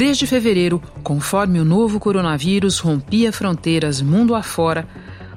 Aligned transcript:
Desde 0.00 0.26
fevereiro, 0.26 0.82
conforme 1.02 1.60
o 1.60 1.64
novo 1.64 2.00
coronavírus 2.00 2.78
rompia 2.78 3.30
fronteiras 3.30 4.00
mundo 4.00 4.34
afora, 4.34 4.88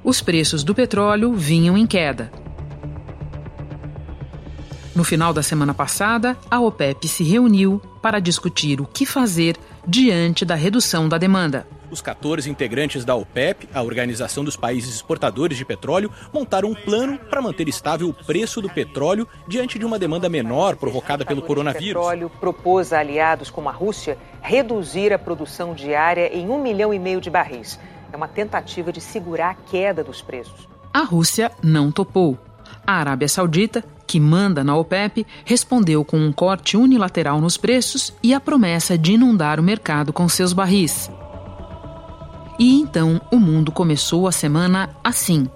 os 0.02 0.22
preços 0.22 0.64
do 0.64 0.74
petróleo 0.74 1.34
vinham 1.34 1.78
em 1.78 1.86
queda. 1.86 2.32
No 4.96 5.04
final 5.04 5.34
da 5.34 5.44
semana 5.44 5.74
passada, 5.74 6.38
a 6.50 6.62
OPEP 6.62 7.10
se 7.10 7.26
reuniu 7.26 7.82
para 8.02 8.22
discutir 8.22 8.80
o 8.80 8.86
que 8.86 9.06
fazer 9.06 9.58
diante 9.86 10.46
da 10.46 10.56
redução 10.56 11.10
da 11.10 11.18
demanda. 11.18 11.68
Os 11.94 12.02
14 12.02 12.50
integrantes 12.50 13.06
da 13.06 13.14
OPEP, 13.14 13.70
a 13.72 13.84
Organização 13.84 14.44
dos 14.44 14.58
Países 14.58 14.96
Exportadores 14.96 15.56
de 15.56 15.64
Petróleo, 15.64 16.12
montaram 16.34 16.72
um 16.72 16.74
plano 16.74 17.20
para 17.20 17.40
manter 17.40 17.68
estável 17.68 18.10
o 18.10 18.14
preço 18.14 18.60
do 18.64 18.68
petróleo 18.68 19.28
diante 19.48 19.78
de 19.78 19.86
uma 19.86 20.00
demanda 20.00 20.28
menor 20.28 20.76
provocada 20.76 21.24
pelo 21.24 21.44
coronavírus. 21.44 22.02
O 22.02 22.10
petróleo 22.10 22.32
propôs 22.40 22.92
a 22.92 22.98
aliados 22.98 23.52
como 23.52 23.70
a 23.70 23.72
Rússia 23.72 24.18
reduzir 24.42 25.14
a 25.14 25.20
produção 25.20 25.76
diária 25.76 26.36
em 26.36 26.50
um 26.50 26.60
milhão 26.60 26.92
e 26.92 26.98
meio 26.98 27.22
de 27.22 27.30
barris. 27.30 27.80
É 28.12 28.18
uma 28.18 28.28
tentativa 28.28 28.92
de 28.92 29.00
segurar 29.00 29.52
a 29.52 29.54
queda 29.54 30.04
dos 30.04 30.20
preços. 30.20 30.68
A 30.92 31.04
Rússia 31.04 31.52
não 31.62 31.92
topou. 31.92 32.40
A 32.88 32.94
Arábia 32.94 33.28
Saudita, 33.28 33.84
que 34.08 34.20
manda 34.20 34.64
na 34.64 34.76
OPEP, 34.76 35.28
respondeu 35.46 36.04
com 36.04 36.18
um 36.18 36.34
corte 36.34 36.76
unilateral 36.76 37.40
nos 37.40 37.56
preços 37.56 38.16
e 38.24 38.34
a 38.34 38.40
promessa 38.40 38.98
de 38.98 39.14
inundar 39.14 39.60
o 39.60 39.64
mercado 39.64 40.12
com 40.12 40.28
seus 40.28 40.54
barris. 40.54 41.12
E 42.60 42.80
então 42.80 43.20
o 43.32 43.38
mundo 43.38 43.72
começou 43.72 44.28
a 44.28 44.32
semana 44.32 44.90
assim. 45.04 45.48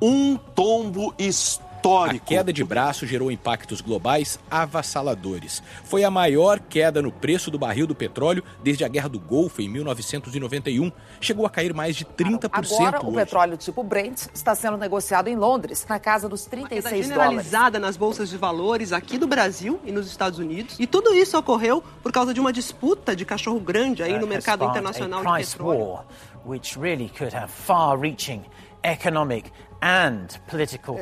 Um 0.00 0.36
tombo 0.36 1.14
histórico 1.18 1.63
a 1.84 2.18
queda 2.18 2.52
de 2.52 2.64
braço 2.64 3.06
gerou 3.06 3.30
impactos 3.30 3.80
globais 3.80 4.38
avassaladores. 4.50 5.62
Foi 5.84 6.04
a 6.04 6.10
maior 6.10 6.58
queda 6.58 7.02
no 7.02 7.12
preço 7.12 7.50
do 7.50 7.58
barril 7.58 7.86
do 7.86 7.94
petróleo 7.94 8.42
desde 8.62 8.84
a 8.84 8.88
Guerra 8.88 9.08
do 9.08 9.20
Golfo 9.20 9.60
em 9.60 9.68
1991. 9.68 10.90
Chegou 11.20 11.44
a 11.44 11.50
cair 11.50 11.74
mais 11.74 11.94
de 11.96 12.04
30% 12.04 12.48
Agora, 12.52 12.98
hoje. 13.00 13.08
o 13.08 13.12
petróleo 13.12 13.56
tipo 13.56 13.82
Brent 13.82 14.26
está 14.32 14.54
sendo 14.54 14.76
negociado 14.76 15.28
em 15.28 15.36
Londres, 15.36 15.84
na 15.88 15.98
casa 15.98 16.28
dos 16.28 16.46
36 16.46 16.82
dólares. 16.84 17.06
generalizada 17.08 17.78
nas 17.78 17.96
bolsas 17.96 18.28
de 18.30 18.36
valores 18.36 18.92
aqui 18.92 19.18
do 19.18 19.26
Brasil 19.26 19.80
e 19.84 19.92
nos 19.92 20.06
Estados 20.06 20.38
Unidos. 20.38 20.76
E 20.78 20.86
tudo 20.86 21.14
isso 21.14 21.36
ocorreu 21.36 21.82
por 22.02 22.10
causa 22.12 22.32
de 22.32 22.40
uma 22.40 22.52
disputa 22.52 23.14
de 23.14 23.24
cachorro 23.24 23.60
grande 23.60 24.02
aí 24.02 24.18
no 24.18 24.26
mercado 24.26 24.64
internacional 24.64 25.24
de 25.24 25.46
petróleo. 25.46 26.00
which 26.46 26.78
really 26.78 27.08
could 27.08 27.34
have 27.34 27.50
far-reaching 27.50 28.44
economic 28.84 29.46
and 29.46 29.46
political 29.46 29.73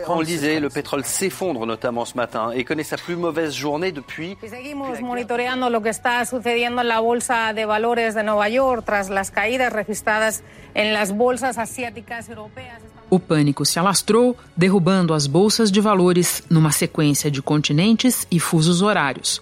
On 0.09 0.19
le 0.19 0.25
disait, 0.25 0.59
le 0.59 0.69
pétrole 0.69 1.05
s'effondre 1.05 1.65
notamment 1.67 2.05
ce 2.05 2.17
matin 2.17 2.51
et 2.51 2.65
connaît 2.65 2.83
sa 2.83 2.97
plus 2.97 3.15
mauvaise 3.15 3.55
journée 3.55 3.93
depuis. 3.93 4.37
Seguimos 4.41 5.01
monitoreando 5.01 5.71
lo 5.71 5.81
que 5.81 5.89
está 5.89 6.25
sucediendo 6.25 6.81
en 6.81 6.89
la 6.89 7.01
bolsa 7.01 7.53
de 7.53 7.65
valores 7.65 8.17
de 8.17 8.25
Nueva 8.25 8.49
York 8.49 8.83
tras 8.85 9.09
las 9.09 9.31
caídas 9.31 9.73
registradas 9.73 10.43
en 10.75 10.93
las 10.93 11.13
bolsas 11.13 11.59
asiáticas 11.59 12.29
europeas. 12.29 12.83
O 13.09 13.21
pânico 13.21 13.65
se 13.65 13.79
alastrou, 13.79 14.37
derrubando 14.57 15.15
as 15.15 15.29
bolsas 15.29 15.71
de 15.71 15.81
valores 15.81 16.43
numa 16.51 16.73
sequência 16.73 17.31
de 17.31 17.41
continentes 17.41 18.27
e 18.33 18.41
fusos 18.41 18.83
horários. 18.83 19.41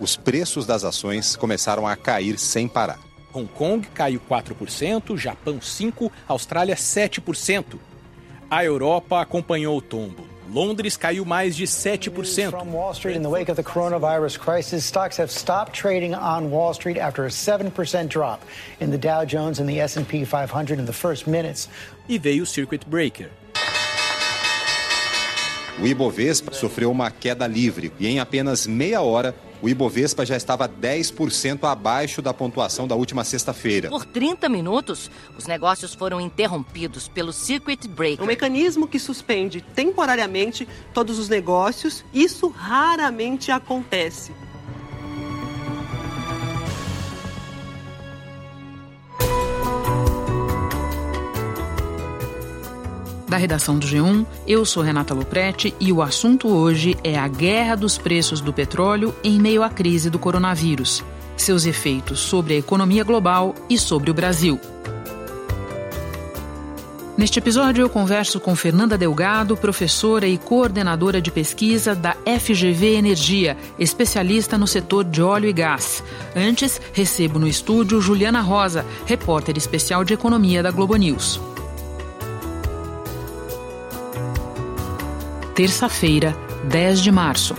Os 0.00 0.16
preços 0.16 0.66
das 0.66 0.84
ações 0.84 1.34
começaram 1.36 1.86
a 1.86 1.96
cair 1.96 2.38
sem 2.38 2.68
parar. 2.68 2.98
Hong 3.32 3.48
Kong 3.56 3.86
caiu 3.94 4.20
4%, 4.28 5.16
Japão 5.16 5.58
5%, 5.60 6.10
Austrália 6.28 6.74
7%. 6.74 7.78
A 8.52 8.66
Europa 8.66 9.18
acompanhou 9.18 9.78
o 9.78 9.80
tombo. 9.80 10.26
Londres 10.52 10.94
caiu 10.94 11.24
mais 11.24 11.56
de 11.56 11.64
7%. 11.64 12.50
From 12.50 12.70
Wall 12.74 12.92
Street 12.92 13.16
in 13.16 13.22
the 13.22 13.30
wake 13.30 13.50
of 13.50 13.56
the 13.56 13.62
coronavirus 13.62 14.38
crisis, 14.38 14.84
stocks 14.84 15.18
have 15.18 15.30
stopped 15.32 15.72
trading 15.72 16.14
on 16.14 16.50
Wall 16.50 16.74
Street 16.74 16.98
after 16.98 17.24
a 17.24 17.30
7% 17.30 18.08
drop 18.08 18.42
in 18.78 18.90
the 18.90 18.98
Dow 18.98 19.24
Jones 19.24 19.58
and 19.58 19.66
the 19.66 19.80
S&P 19.80 20.26
500 20.26 20.78
in 20.78 20.84
the 20.84 20.92
first 20.92 21.26
minutes. 21.26 21.66
E 22.06 22.18
veio 22.18 22.42
o 22.42 22.46
circuit 22.46 22.84
breaker. 22.86 23.30
O 25.80 25.86
Ibovespa 25.86 26.52
sofreu 26.52 26.90
uma 26.90 27.10
queda 27.10 27.46
livre 27.46 27.90
e 27.98 28.06
em 28.06 28.20
apenas 28.20 28.66
meia 28.66 29.00
hora 29.00 29.34
o 29.62 29.68
Ibovespa 29.68 30.26
já 30.26 30.36
estava 30.36 30.68
10% 30.68 31.62
abaixo 31.64 32.20
da 32.20 32.34
pontuação 32.34 32.88
da 32.88 32.96
última 32.96 33.22
sexta-feira. 33.22 33.88
Por 33.88 34.04
30 34.04 34.48
minutos, 34.48 35.08
os 35.38 35.46
negócios 35.46 35.94
foram 35.94 36.20
interrompidos 36.20 37.06
pelo 37.06 37.32
Circuit 37.32 37.86
Breaker. 37.86 38.24
Um 38.24 38.26
mecanismo 38.26 38.88
que 38.88 38.98
suspende 38.98 39.60
temporariamente 39.74 40.66
todos 40.92 41.16
os 41.16 41.28
negócios. 41.28 42.04
Isso 42.12 42.48
raramente 42.48 43.52
acontece. 43.52 44.32
Da 53.32 53.38
redação 53.38 53.78
do 53.78 53.86
G1, 53.86 54.26
eu 54.46 54.62
sou 54.62 54.82
Renata 54.82 55.14
Luprete 55.14 55.74
e 55.80 55.90
o 55.90 56.02
assunto 56.02 56.48
hoje 56.48 56.98
é 57.02 57.18
a 57.18 57.26
guerra 57.26 57.74
dos 57.74 57.96
preços 57.96 58.42
do 58.42 58.52
petróleo 58.52 59.14
em 59.24 59.40
meio 59.40 59.62
à 59.62 59.70
crise 59.70 60.10
do 60.10 60.18
coronavírus, 60.18 61.02
seus 61.34 61.64
efeitos 61.64 62.20
sobre 62.20 62.52
a 62.52 62.58
economia 62.58 63.02
global 63.02 63.54
e 63.70 63.78
sobre 63.78 64.10
o 64.10 64.14
Brasil. 64.14 64.60
Neste 67.16 67.38
episódio, 67.38 67.80
eu 67.80 67.88
converso 67.88 68.38
com 68.38 68.54
Fernanda 68.54 68.98
Delgado, 68.98 69.56
professora 69.56 70.26
e 70.26 70.36
coordenadora 70.36 71.18
de 71.18 71.30
pesquisa 71.30 71.94
da 71.94 72.14
FGV 72.38 72.96
Energia, 72.96 73.56
especialista 73.78 74.58
no 74.58 74.66
setor 74.66 75.04
de 75.04 75.22
óleo 75.22 75.48
e 75.48 75.54
gás. 75.54 76.04
Antes, 76.36 76.78
recebo 76.92 77.38
no 77.38 77.48
estúdio 77.48 77.98
Juliana 77.98 78.42
Rosa, 78.42 78.84
repórter 79.06 79.56
especial 79.56 80.04
de 80.04 80.12
economia 80.12 80.62
da 80.62 80.70
Globo 80.70 80.96
News. 80.96 81.40
Terça-feira, 85.54 86.34
10 86.64 87.02
de 87.02 87.12
março. 87.12 87.54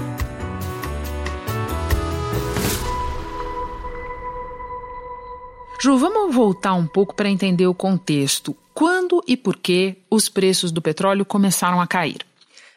Ju, 5.79 5.97
vamos 5.97 6.33
voltar 6.33 6.73
um 6.73 6.87
pouco 6.87 7.13
para 7.13 7.29
entender 7.29 7.67
o 7.67 7.73
contexto. 7.73 8.55
Quando 8.73 9.23
e 9.27 9.37
por 9.37 9.57
que 9.57 9.97
os 10.09 10.27
preços 10.27 10.71
do 10.71 10.81
petróleo 10.81 11.23
começaram 11.23 11.79
a 11.79 11.85
cair? 11.85 12.25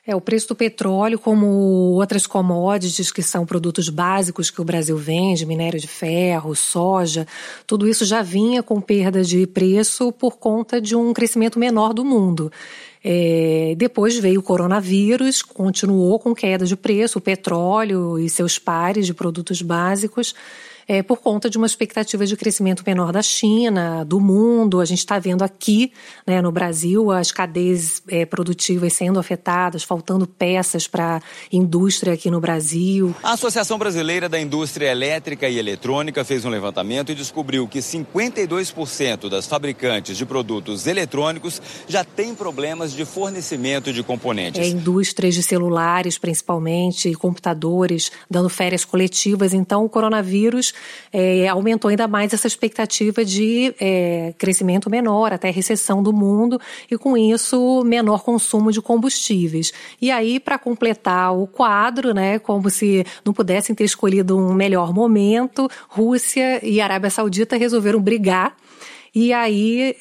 É, 0.07 0.15
o 0.15 0.21
preço 0.21 0.49
do 0.49 0.55
petróleo, 0.55 1.19
como 1.19 1.47
outras 1.47 2.29
commodities 2.29 3.11
que 3.11 3.23
são 3.23 3.45
produtos 3.45 3.89
básicos 3.89 4.51
que 4.51 4.61
o 4.61 4.65
Brasil 4.65 4.97
vende, 4.97 5.45
minério 5.45 5.81
de 5.81 5.89
ferro, 5.89 6.55
soja, 6.55 7.27
tudo 7.67 7.89
isso 7.89 8.05
já 8.05 8.23
vinha 8.23 8.63
com 8.63 8.81
perda 8.81 9.25
de 9.25 9.47
preço 9.49 10.13
por 10.13 10.37
conta 10.37 10.81
de 10.81 10.95
um 10.95 11.13
crescimento 11.13 11.59
menor 11.59 11.93
do 11.93 12.05
mundo. 12.05 12.53
É, 13.09 13.77
depois 13.77 14.19
veio 14.19 14.41
o 14.41 14.43
coronavírus, 14.43 15.41
continuou 15.41 16.19
com 16.19 16.35
queda 16.35 16.67
de 16.67 16.75
preço, 16.75 17.21
o 17.21 17.23
petróleo 17.23 18.19
e 18.19 18.29
seus 18.29 18.59
pares 18.59 19.07
de 19.07 19.15
produtos 19.15 19.63
básicos 19.63 20.35
é, 20.89 21.03
por 21.03 21.19
conta 21.19 21.51
de 21.51 21.59
uma 21.59 21.67
expectativa 21.67 22.25
de 22.25 22.37
crescimento 22.37 22.83
menor 22.87 23.13
da 23.13 23.23
China, 23.23 24.05
do 24.05 24.21
mundo. 24.21 24.81
A 24.81 24.85
gente 24.85 24.99
está 24.99 25.19
vendo 25.19 25.43
aqui, 25.43 25.93
né, 26.27 26.41
no 26.41 26.53
Brasil, 26.53 27.11
as 27.11 27.33
cadeias 27.33 28.03
é, 28.09 28.25
produtivas 28.25 28.93
sendo 28.93 29.19
afetadas, 29.19 29.83
faltando 29.83 30.27
peças 30.27 30.87
para 30.87 31.17
a 31.17 31.21
indústria 31.53 32.15
aqui 32.15 32.31
no 32.31 32.41
Brasil. 32.41 33.15
A 33.23 33.33
Associação 33.33 33.79
Brasileira 33.79 34.29
da 34.29 34.41
Indústria 34.41 34.91
Elétrica 34.91 35.49
e 35.49 35.59
Eletrônica 35.59 36.25
fez 36.25 36.45
um 36.45 36.49
levantamento 36.49 37.11
e 37.11 37.15
descobriu 37.15 37.67
que 37.67 37.81
52% 37.81 39.29
das 39.29 39.47
fabricantes 39.47 40.17
de 40.17 40.25
produtos 40.25 40.87
eletrônicos 40.87 41.61
já 41.89 42.05
têm 42.05 42.35
problemas 42.35 42.93
de 42.93 43.05
fornecimento 43.05 43.93
de 43.93 44.03
componentes. 44.03 44.61
É, 44.61 44.69
indústrias 44.69 45.35
de 45.35 45.43
celulares, 45.43 46.19
principalmente, 46.19 47.13
computadores, 47.15 48.13
dando 48.31 48.49
férias 48.49 48.85
coletivas. 48.85 49.53
Então, 49.53 49.85
o 49.85 49.89
coronavírus 49.89 50.73
é, 51.13 51.49
aumentou 51.49 51.89
ainda 51.89 52.07
mais 52.07 52.33
essa 52.33 52.47
expectativa 52.47 53.25
de 53.25 53.75
é, 53.81 54.35
crescimento 54.39 54.91
menor, 54.91 55.33
até 55.33 55.51
recessão 55.51 56.03
do 56.03 56.13
mundo, 56.13 56.61
e 56.91 56.97
com 56.97 57.17
isso, 57.17 57.83
menor 57.85 58.23
consumo 58.23 58.71
de 58.71 58.81
combustíveis. 58.81 59.73
E 60.01 60.11
aí, 60.11 60.39
para 60.39 60.59
completar 60.59 61.35
o 61.35 61.47
quadro, 61.47 62.13
né, 62.13 62.39
como 62.39 62.69
se 62.71 63.05
não 63.25 63.33
pudessem 63.33 63.75
ter 63.75 63.85
escolhido 63.85 64.37
um 64.37 64.53
melhor 64.53 64.93
momento, 64.93 65.69
Rússia 65.89 66.65
e 66.67 66.81
Arábia 66.81 67.11
Saudita 67.11 67.57
resolveram 67.57 68.01
brigar 68.01 68.57
e 69.15 69.33
aí 69.33 69.97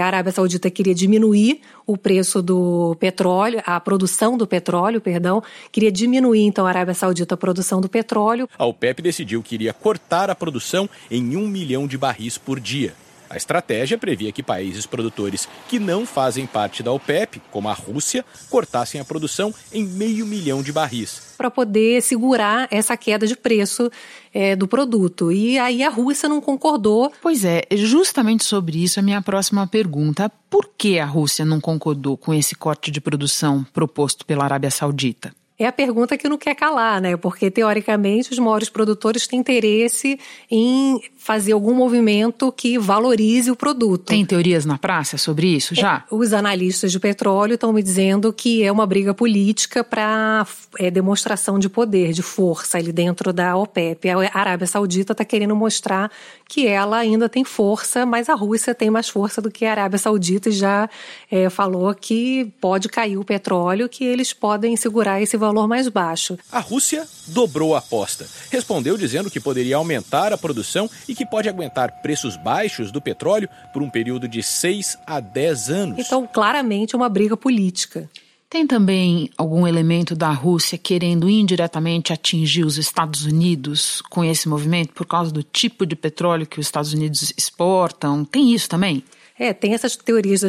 a 0.00 0.04
Arábia 0.04 0.32
Saudita 0.32 0.70
queria 0.70 0.94
diminuir 0.94 1.60
o 1.86 1.96
preço 1.96 2.42
do 2.42 2.96
petróleo, 3.00 3.62
a 3.64 3.80
produção 3.80 4.36
do 4.36 4.46
petróleo, 4.46 5.00
perdão, 5.00 5.42
queria 5.72 5.90
diminuir 5.90 6.42
então 6.42 6.66
a 6.66 6.68
Arábia 6.68 6.94
Saudita 6.94 7.34
a 7.34 7.38
produção 7.38 7.80
do 7.80 7.88
petróleo. 7.88 8.48
A 8.58 8.66
OPEP 8.66 9.02
decidiu 9.02 9.42
que 9.42 9.54
iria 9.54 9.72
cortar 9.72 10.30
a 10.30 10.34
produção 10.34 10.88
em 11.10 11.36
um 11.36 11.48
milhão 11.48 11.86
de 11.86 11.96
barris 11.96 12.36
por 12.36 12.60
dia. 12.60 12.94
A 13.30 13.36
estratégia 13.36 13.98
previa 13.98 14.32
que 14.32 14.42
países 14.42 14.86
produtores 14.86 15.48
que 15.68 15.78
não 15.78 16.06
fazem 16.06 16.46
parte 16.46 16.82
da 16.82 16.92
OPEP, 16.92 17.42
como 17.50 17.68
a 17.68 17.72
Rússia, 17.72 18.24
cortassem 18.48 19.00
a 19.00 19.04
produção 19.04 19.54
em 19.72 19.84
meio 19.84 20.24
milhão 20.24 20.62
de 20.62 20.72
barris. 20.72 21.34
Para 21.36 21.50
poder 21.50 22.02
segurar 22.02 22.66
essa 22.70 22.96
queda 22.96 23.26
de 23.26 23.36
preço 23.36 23.90
é, 24.32 24.56
do 24.56 24.66
produto. 24.66 25.30
E 25.30 25.58
aí 25.58 25.82
a 25.82 25.90
Rússia 25.90 26.28
não 26.28 26.40
concordou. 26.40 27.12
Pois 27.20 27.44
é, 27.44 27.62
justamente 27.72 28.44
sobre 28.44 28.82
isso 28.82 28.98
a 28.98 29.02
minha 29.02 29.20
próxima 29.20 29.66
pergunta. 29.66 30.30
Por 30.50 30.70
que 30.76 30.98
a 30.98 31.04
Rússia 31.04 31.44
não 31.44 31.60
concordou 31.60 32.16
com 32.16 32.32
esse 32.32 32.54
corte 32.54 32.90
de 32.90 33.00
produção 33.00 33.64
proposto 33.72 34.24
pela 34.24 34.44
Arábia 34.44 34.70
Saudita? 34.70 35.37
É 35.58 35.66
a 35.66 35.72
pergunta 35.72 36.16
que 36.16 36.28
não 36.28 36.38
quer 36.38 36.54
calar, 36.54 37.00
né? 37.00 37.16
Porque, 37.16 37.50
teoricamente, 37.50 38.30
os 38.30 38.38
maiores 38.38 38.68
produtores 38.68 39.26
têm 39.26 39.40
interesse 39.40 40.16
em 40.48 41.00
fazer 41.16 41.50
algum 41.50 41.74
movimento 41.74 42.52
que 42.52 42.78
valorize 42.78 43.50
o 43.50 43.56
produto. 43.56 44.06
Tem 44.06 44.24
teorias 44.24 44.64
na 44.64 44.78
praça 44.78 45.18
sobre 45.18 45.48
isso 45.48 45.74
já? 45.74 46.04
É, 46.08 46.14
os 46.14 46.32
analistas 46.32 46.92
de 46.92 47.00
petróleo 47.00 47.54
estão 47.54 47.72
me 47.72 47.82
dizendo 47.82 48.32
que 48.32 48.62
é 48.62 48.70
uma 48.70 48.86
briga 48.86 49.12
política 49.12 49.82
para 49.82 50.46
é, 50.78 50.92
demonstração 50.92 51.58
de 51.58 51.68
poder, 51.68 52.12
de 52.12 52.22
força 52.22 52.78
ali 52.78 52.92
dentro 52.92 53.32
da 53.32 53.56
OPEP. 53.56 54.08
A 54.10 54.38
Arábia 54.38 54.66
Saudita 54.66 55.12
está 55.12 55.24
querendo 55.24 55.56
mostrar 55.56 56.08
que 56.48 56.68
ela 56.68 56.98
ainda 56.98 57.28
tem 57.28 57.42
força, 57.42 58.06
mas 58.06 58.28
a 58.28 58.34
Rússia 58.34 58.74
tem 58.76 58.90
mais 58.90 59.08
força 59.08 59.42
do 59.42 59.50
que 59.50 59.66
a 59.66 59.72
Arábia 59.72 59.98
Saudita 59.98 60.50
e 60.50 60.52
já 60.52 60.88
é, 61.28 61.50
falou 61.50 61.92
que 61.94 62.52
pode 62.60 62.88
cair 62.88 63.18
o 63.18 63.24
petróleo, 63.24 63.88
que 63.88 64.04
eles 64.04 64.32
podem 64.32 64.76
segurar 64.76 65.20
esse 65.20 65.36
valor 65.36 65.47
mais 65.68 65.88
baixo. 65.88 66.38
A 66.50 66.60
Rússia 66.60 67.06
dobrou 67.26 67.74
a 67.74 67.78
aposta. 67.78 68.26
Respondeu 68.50 68.96
dizendo 68.96 69.30
que 69.30 69.40
poderia 69.40 69.76
aumentar 69.76 70.32
a 70.32 70.38
produção 70.38 70.88
e 71.08 71.14
que 71.14 71.26
pode 71.26 71.48
aguentar 71.48 72.00
preços 72.02 72.36
baixos 72.36 72.90
do 72.90 73.00
petróleo 73.00 73.48
por 73.72 73.82
um 73.82 73.90
período 73.90 74.28
de 74.28 74.42
6 74.42 74.98
a 75.06 75.20
10 75.20 75.70
anos. 75.70 75.98
Então, 75.98 76.26
claramente, 76.26 76.94
é 76.94 76.98
uma 76.98 77.08
briga 77.08 77.36
política. 77.36 78.08
Tem 78.50 78.66
também 78.66 79.28
algum 79.36 79.66
elemento 79.66 80.16
da 80.16 80.30
Rússia 80.30 80.78
querendo 80.78 81.28
indiretamente 81.28 82.14
atingir 82.14 82.64
os 82.64 82.78
Estados 82.78 83.26
Unidos 83.26 84.00
com 84.08 84.24
esse 84.24 84.48
movimento 84.48 84.94
por 84.94 85.06
causa 85.06 85.30
do 85.30 85.42
tipo 85.42 85.84
de 85.84 85.94
petróleo 85.94 86.46
que 86.46 86.58
os 86.58 86.66
Estados 86.66 86.94
Unidos 86.94 87.30
exportam? 87.36 88.24
Tem 88.24 88.54
isso 88.54 88.66
também? 88.66 89.04
É, 89.38 89.52
tem 89.52 89.72
essas 89.72 89.94
teorias 89.96 90.40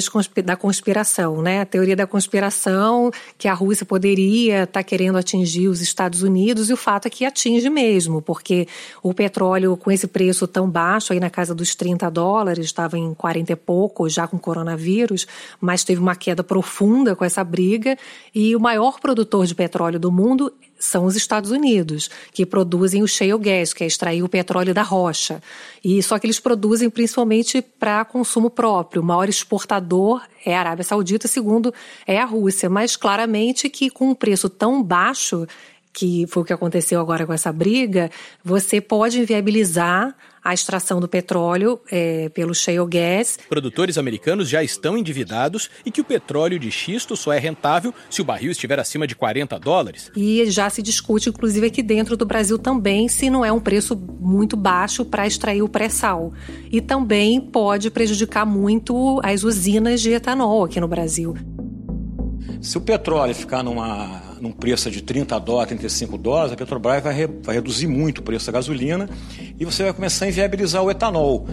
da 0.43 0.55
conspiração, 0.55 1.41
né? 1.41 1.61
A 1.61 1.65
teoria 1.65 1.95
da 1.95 2.07
conspiração 2.07 3.11
que 3.37 3.47
a 3.47 3.53
Rússia 3.53 3.85
poderia 3.85 4.63
estar 4.63 4.79
tá 4.79 4.83
querendo 4.83 5.17
atingir 5.17 5.67
os 5.67 5.79
Estados 5.81 6.23
Unidos 6.23 6.69
e 6.69 6.73
o 6.73 6.77
fato 6.77 7.05
é 7.05 7.09
que 7.09 7.23
atinge 7.23 7.69
mesmo, 7.69 8.21
porque 8.21 8.67
o 9.03 9.13
petróleo 9.13 9.77
com 9.77 9.91
esse 9.91 10.07
preço 10.07 10.47
tão 10.47 10.69
baixo, 10.69 11.13
aí 11.13 11.19
na 11.19 11.29
casa 11.29 11.53
dos 11.53 11.75
30 11.75 12.09
dólares, 12.09 12.65
estava 12.65 12.97
em 12.97 13.13
40 13.13 13.51
e 13.51 13.55
pouco 13.55 14.09
já 14.09 14.27
com 14.27 14.39
coronavírus, 14.39 15.27
mas 15.61 15.83
teve 15.83 16.01
uma 16.01 16.15
queda 16.15 16.43
profunda 16.43 17.15
com 17.15 17.23
essa 17.23 17.43
briga 17.43 17.97
e 18.33 18.55
o 18.55 18.59
maior 18.59 18.99
produtor 18.99 19.45
de 19.45 19.53
petróleo 19.53 19.99
do 19.99 20.11
mundo 20.11 20.51
são 20.79 21.05
os 21.05 21.15
Estados 21.15 21.51
Unidos, 21.51 22.09
que 22.31 22.45
produzem 22.45 23.03
o 23.03 23.07
shale 23.07 23.37
gas, 23.37 23.73
que 23.73 23.83
é 23.83 23.87
extrair 23.87 24.23
o 24.23 24.29
petróleo 24.29 24.73
da 24.73 24.81
rocha. 24.81 25.43
E 25.83 26.01
só 26.01 26.17
que 26.17 26.25
eles 26.25 26.39
produzem 26.39 26.89
principalmente 26.89 27.61
para 27.61 28.05
consumo 28.05 28.49
próprio. 28.49 29.01
O 29.01 29.05
maior 29.05 29.27
exportador 29.27 30.21
é 30.45 30.55
a 30.55 30.59
Arábia 30.59 30.85
Saudita, 30.85 31.27
segundo 31.27 31.73
é 32.07 32.17
a 32.17 32.25
Rússia. 32.25 32.69
Mas 32.69 32.95
claramente 32.95 33.69
que 33.69 33.89
com 33.89 34.09
um 34.09 34.15
preço 34.15 34.49
tão 34.49 34.81
baixo, 34.81 35.45
que 35.93 36.25
foi 36.27 36.43
o 36.43 36.45
que 36.45 36.53
aconteceu 36.53 36.99
agora 36.99 37.25
com 37.25 37.33
essa 37.33 37.51
briga, 37.51 38.09
você 38.43 38.79
pode 38.79 39.19
inviabilizar 39.19 40.15
a 40.43 40.53
extração 40.53 40.99
do 40.99 41.07
petróleo 41.07 41.79
é, 41.91 42.29
pelo 42.29 42.53
shale 42.55 42.85
gas. 42.87 43.37
Produtores 43.49 43.97
americanos 43.97 44.47
já 44.47 44.63
estão 44.63 44.97
endividados 44.97 45.69
e 45.85 45.91
que 45.91 46.01
o 46.01 46.03
petróleo 46.03 46.57
de 46.57 46.71
xisto 46.71 47.15
só 47.15 47.33
é 47.33 47.39
rentável 47.39 47.93
se 48.09 48.21
o 48.21 48.25
barril 48.25 48.51
estiver 48.51 48.79
acima 48.79 49.05
de 49.05 49.15
40 49.15 49.59
dólares. 49.59 50.11
E 50.15 50.49
já 50.49 50.69
se 50.69 50.81
discute, 50.81 51.29
inclusive 51.29 51.67
aqui 51.67 51.83
dentro 51.83 52.15
do 52.15 52.25
Brasil 52.25 52.57
também, 52.57 53.07
se 53.07 53.29
não 53.29 53.43
é 53.43 53.51
um 53.51 53.59
preço 53.59 53.95
muito 53.95 54.55
baixo 54.55 55.03
para 55.03 55.27
extrair 55.27 55.61
o 55.61 55.69
pré-sal. 55.69 56.33
E 56.71 56.79
também 56.79 57.41
pode 57.41 57.91
prejudicar 57.91 58.45
muito 58.45 59.19
as 59.23 59.43
usinas 59.43 60.01
de 60.01 60.11
etanol 60.11 60.63
aqui 60.63 60.79
no 60.79 60.87
Brasil. 60.87 61.35
Se 62.61 62.77
o 62.77 62.81
petróleo 62.81 63.33
ficar 63.33 63.63
numa 63.63 64.28
num 64.39 64.51
preço 64.51 64.89
de 64.89 65.01
30 65.01 65.39
dólares, 65.39 65.69
35 65.69 66.17
dólares, 66.17 66.53
a 66.53 66.55
Petrobras 66.55 67.03
vai, 67.03 67.13
re, 67.13 67.27
vai 67.27 67.55
reduzir 67.55 67.87
muito 67.87 68.19
o 68.19 68.23
preço 68.23 68.45
da 68.47 68.53
gasolina 68.53 69.09
e 69.59 69.65
você 69.65 69.83
vai 69.83 69.93
começar 69.93 70.25
a 70.25 70.27
inviabilizar 70.29 70.83
o 70.83 70.91
etanol. 70.91 71.47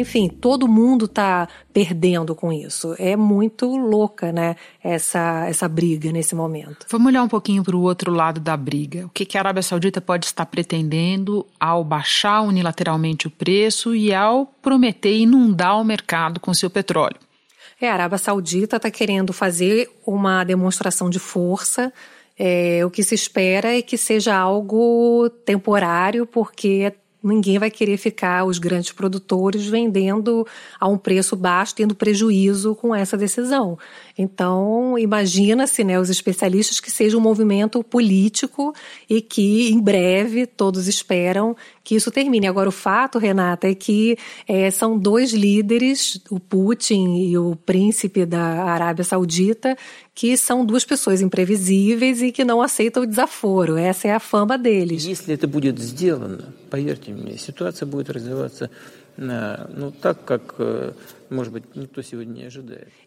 Enfim, 0.00 0.28
todo 0.28 0.66
mundo 0.66 1.04
está 1.04 1.46
perdendo 1.74 2.34
com 2.34 2.50
isso. 2.50 2.94
É 2.98 3.16
muito 3.16 3.66
louca, 3.76 4.32
né, 4.32 4.56
essa, 4.82 5.46
essa 5.46 5.68
briga 5.68 6.10
nesse 6.10 6.34
momento. 6.34 6.86
Vamos 6.88 7.08
olhar 7.08 7.22
um 7.22 7.28
pouquinho 7.28 7.62
para 7.62 7.76
o 7.76 7.82
outro 7.82 8.10
lado 8.10 8.40
da 8.40 8.56
briga. 8.56 9.04
O 9.06 9.10
que, 9.10 9.26
que 9.26 9.36
a 9.36 9.42
Arábia 9.42 9.62
Saudita 9.62 10.00
pode 10.00 10.26
estar 10.26 10.46
pretendendo 10.46 11.46
ao 11.58 11.84
baixar 11.84 12.40
unilateralmente 12.40 13.26
o 13.26 13.30
preço 13.30 13.94
e 13.94 14.14
ao 14.14 14.46
prometer 14.46 15.18
inundar 15.18 15.78
o 15.78 15.84
mercado 15.84 16.40
com 16.40 16.54
seu 16.54 16.70
petróleo? 16.70 17.16
É, 17.80 17.88
a 17.88 17.94
Arábia 17.94 18.18
Saudita 18.18 18.76
está 18.76 18.90
querendo 18.90 19.32
fazer 19.32 19.90
uma 20.06 20.44
demonstração 20.44 21.08
de 21.08 21.18
força. 21.18 21.90
É, 22.38 22.84
o 22.84 22.90
que 22.90 23.02
se 23.02 23.14
espera 23.14 23.76
é 23.76 23.80
que 23.80 23.96
seja 23.96 24.36
algo 24.36 25.30
temporário, 25.44 26.26
porque 26.26 26.92
ninguém 27.22 27.58
vai 27.58 27.70
querer 27.70 27.96
ficar, 27.96 28.44
os 28.44 28.58
grandes 28.58 28.92
produtores, 28.92 29.66
vendendo 29.66 30.46
a 30.78 30.88
um 30.88 30.96
preço 30.96 31.36
baixo, 31.36 31.74
tendo 31.74 31.94
prejuízo 31.94 32.74
com 32.74 32.94
essa 32.94 33.16
decisão. 33.16 33.78
Então, 34.16 34.98
imagina-se, 34.98 35.84
né, 35.84 35.98
os 35.98 36.10
especialistas, 36.10 36.80
que 36.80 36.90
seja 36.90 37.16
um 37.16 37.20
movimento 37.20 37.82
político 37.84 38.74
e 39.08 39.20
que, 39.20 39.70
em 39.70 39.80
breve, 39.80 40.46
todos 40.46 40.88
esperam 40.88 41.56
que 41.89 41.95
isso 41.95 42.09
termine. 42.11 42.47
Agora, 42.47 42.69
o 42.69 42.71
fato, 42.71 43.19
Renata, 43.19 43.67
é 43.67 43.75
que 43.75 44.17
é, 44.47 44.71
são 44.71 44.97
dois 44.97 45.33
líderes, 45.33 46.19
o 46.29 46.39
Putin 46.39 47.15
e 47.17 47.37
o 47.37 47.55
príncipe 47.55 48.25
da 48.25 48.63
Arábia 48.63 49.03
Saudita, 49.03 49.77
que 50.13 50.35
são 50.35 50.65
duas 50.65 50.83
pessoas 50.83 51.21
imprevisíveis 51.21 52.21
e 52.21 52.31
que 52.31 52.43
não 52.43 52.61
aceitam 52.61 53.03
o 53.03 53.05
desaforo. 53.05 53.77
Essa 53.77 54.07
é 54.07 54.11
a 54.11 54.19
fama 54.19 54.57
deles. 54.57 55.05
Если 55.05 55.33
это 55.33 55.47
будет 55.47 55.79
сделано, 55.79 56.53
поверьте 56.69 57.11
мне, 57.11 57.37
ситуация 57.37 57.85
будет 57.85 58.09
развиваться 58.09 58.69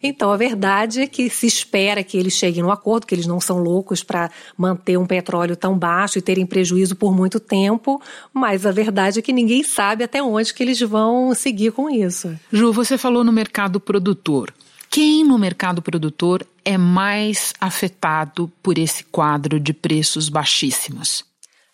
então, 0.02 0.30
a 0.32 0.36
verdade 0.36 1.02
é 1.02 1.06
que 1.06 1.28
se 1.28 1.46
espera 1.46 2.02
que 2.02 2.16
eles 2.16 2.32
cheguem 2.32 2.62
no 2.62 2.70
acordo, 2.70 3.06
que 3.06 3.14
eles 3.14 3.26
não 3.26 3.40
são 3.40 3.58
loucos 3.58 4.02
para 4.02 4.30
manter 4.56 4.96
um 4.96 5.06
petróleo 5.06 5.56
tão 5.56 5.76
baixo 5.76 6.18
e 6.18 6.22
terem 6.22 6.46
prejuízo 6.46 6.96
por 6.96 7.14
muito 7.14 7.38
tempo, 7.40 8.00
mas 8.32 8.64
a 8.64 8.72
verdade 8.72 9.18
é 9.18 9.22
que 9.22 9.32
ninguém 9.32 9.62
sabe 9.62 10.04
até 10.04 10.22
onde 10.22 10.54
que 10.54 10.62
eles 10.62 10.80
vão 10.80 11.34
seguir 11.34 11.72
com 11.72 11.90
isso. 11.90 12.34
Ju, 12.52 12.72
você 12.72 12.96
falou 12.96 13.24
no 13.24 13.32
mercado 13.32 13.80
produtor. 13.80 14.54
Quem 14.88 15.24
no 15.24 15.36
mercado 15.36 15.82
produtor 15.82 16.46
é 16.64 16.78
mais 16.78 17.52
afetado 17.60 18.50
por 18.62 18.78
esse 18.78 19.02
quadro 19.04 19.58
de 19.58 19.72
preços 19.72 20.28
baixíssimos? 20.28 21.24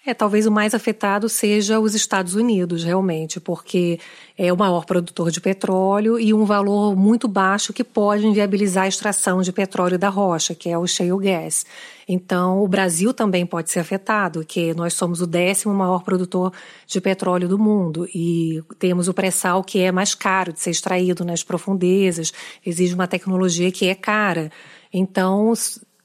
É, 0.07 0.15
talvez 0.15 0.47
o 0.47 0.51
mais 0.51 0.75
afetado 0.75 1.29
seja 1.29 1.79
os 1.79 1.95
Estados 1.95 2.35
Unidos, 2.35 2.83
realmente, 2.83 3.39
porque 3.39 4.01
é 4.37 4.51
o 4.51 4.57
maior 4.57 4.87
produtor 4.87 5.31
de 5.31 5.43
petróleo 5.43 6.19
e 6.19 6.33
um 6.33 6.47
valor 6.47 6.97
muito 6.97 7.29
baixo 7.29 7.71
que 7.71 7.85
pode 7.85 8.27
inviabilizar 8.27 8.85
a 8.85 8.89
extração 8.89 9.43
de 9.43 9.53
petróleo 9.53 9.99
da 9.99 10.09
rocha, 10.09 10.55
que 10.55 10.71
é 10.71 10.79
o 10.79 10.87
shale 10.87 11.11
gas. 11.19 11.67
Então, 12.09 12.63
o 12.63 12.67
Brasil 12.67 13.13
também 13.13 13.45
pode 13.45 13.71
ser 13.71 13.81
afetado, 13.81 14.43
que 14.43 14.73
nós 14.73 14.95
somos 14.95 15.21
o 15.21 15.27
décimo 15.27 15.75
maior 15.75 16.03
produtor 16.03 16.51
de 16.87 16.99
petróleo 16.99 17.47
do 17.47 17.59
mundo 17.59 18.09
e 18.15 18.63
temos 18.79 19.07
o 19.07 19.13
pré-sal 19.13 19.63
que 19.63 19.81
é 19.81 19.93
mais 19.93 20.15
caro 20.15 20.51
de 20.51 20.61
ser 20.61 20.71
extraído 20.71 21.27
nas 21.27 21.43
profundezas, 21.43 22.33
exige 22.65 22.95
uma 22.95 23.07
tecnologia 23.07 23.71
que 23.71 23.87
é 23.87 23.95
cara. 23.95 24.51
Então, 24.91 25.53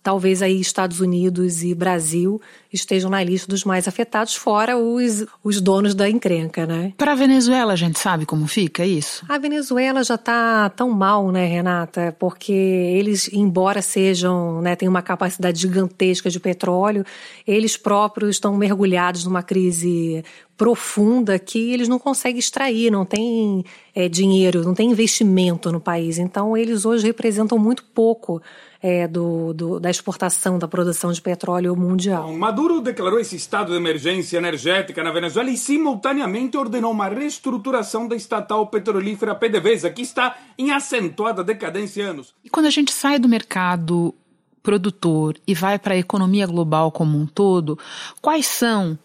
talvez 0.05 0.43
aí 0.43 0.61
Estados 0.61 0.99
Unidos 0.99 1.63
e 1.63 1.73
Brasil 1.73 2.39
estejam 2.75 3.09
na 3.09 3.23
lista 3.23 3.47
dos 3.47 3.63
mais 3.63 3.87
afetados, 3.87 4.35
fora 4.35 4.77
os, 4.77 5.25
os 5.43 5.59
donos 5.59 5.95
da 5.95 6.09
encrenca, 6.09 6.65
né? 6.65 6.93
Para 6.97 7.13
a 7.13 7.15
Venezuela, 7.15 7.73
a 7.73 7.75
gente 7.75 7.97
sabe 7.97 8.25
como 8.25 8.47
fica 8.47 8.85
isso? 8.85 9.25
A 9.27 9.37
Venezuela 9.37 10.03
já 10.03 10.15
está 10.15 10.69
tão 10.69 10.91
mal, 10.91 11.31
né, 11.31 11.45
Renata? 11.45 12.15
Porque 12.19 12.51
eles, 12.51 13.29
embora 13.33 13.81
sejam, 13.81 14.61
né, 14.61 14.75
têm 14.75 14.87
uma 14.87 15.01
capacidade 15.01 15.59
gigantesca 15.59 16.29
de 16.29 16.39
petróleo, 16.39 17.05
eles 17.47 17.77
próprios 17.77 18.35
estão 18.35 18.55
mergulhados 18.55 19.25
numa 19.25 19.41
crise 19.41 20.23
profunda 20.57 21.37
que 21.37 21.71
eles 21.71 21.87
não 21.87 21.99
conseguem 21.99 22.39
extrair, 22.39 22.89
não 22.89 23.05
tem 23.05 23.63
é, 23.93 24.07
dinheiro, 24.07 24.63
não 24.63 24.73
tem 24.73 24.89
investimento 24.89 25.71
no 25.71 25.81
país. 25.81 26.17
Então, 26.17 26.55
eles 26.55 26.85
hoje 26.85 27.05
representam 27.05 27.57
muito 27.57 27.83
pouco 27.83 28.41
é, 28.81 29.07
do, 29.07 29.53
do, 29.53 29.79
da 29.79 29.89
exportação, 29.89 30.57
da 30.57 30.67
produção 30.67 31.11
de 31.11 31.21
petróleo 31.21 31.75
mundial. 31.75 32.31
Maduro 32.33 32.64
Maduro 32.65 32.81
declarou 32.81 33.19
esse 33.19 33.35
estado 33.35 33.71
de 33.71 33.77
emergência 33.77 34.39
energética 34.39 35.03
na 35.03 35.11
Venezuela 35.11 35.51
e 35.51 35.57
simultaneamente 35.57 36.57
ordenou 36.57 36.91
uma 36.91 37.07
reestruturação 37.07 38.07
da 38.07 38.15
estatal 38.15 38.65
petrolífera 38.65 39.35
PDVSA, 39.35 39.91
que 39.91 40.01
está 40.01 40.35
em 40.57 40.71
acentuada 40.71 41.43
decadência 41.43 42.03
há 42.03 42.09
anos. 42.09 42.33
E 42.43 42.49
quando 42.49 42.65
a 42.65 42.71
gente 42.71 42.91
sai 42.91 43.19
do 43.19 43.29
mercado 43.29 44.15
produtor 44.63 45.37
e 45.45 45.53
vai 45.53 45.77
para 45.77 45.93
a 45.93 45.97
economia 45.97 46.47
global 46.47 46.91
como 46.91 47.19
um 47.19 47.27
todo, 47.27 47.77
quais 48.19 48.47
são 48.47 48.97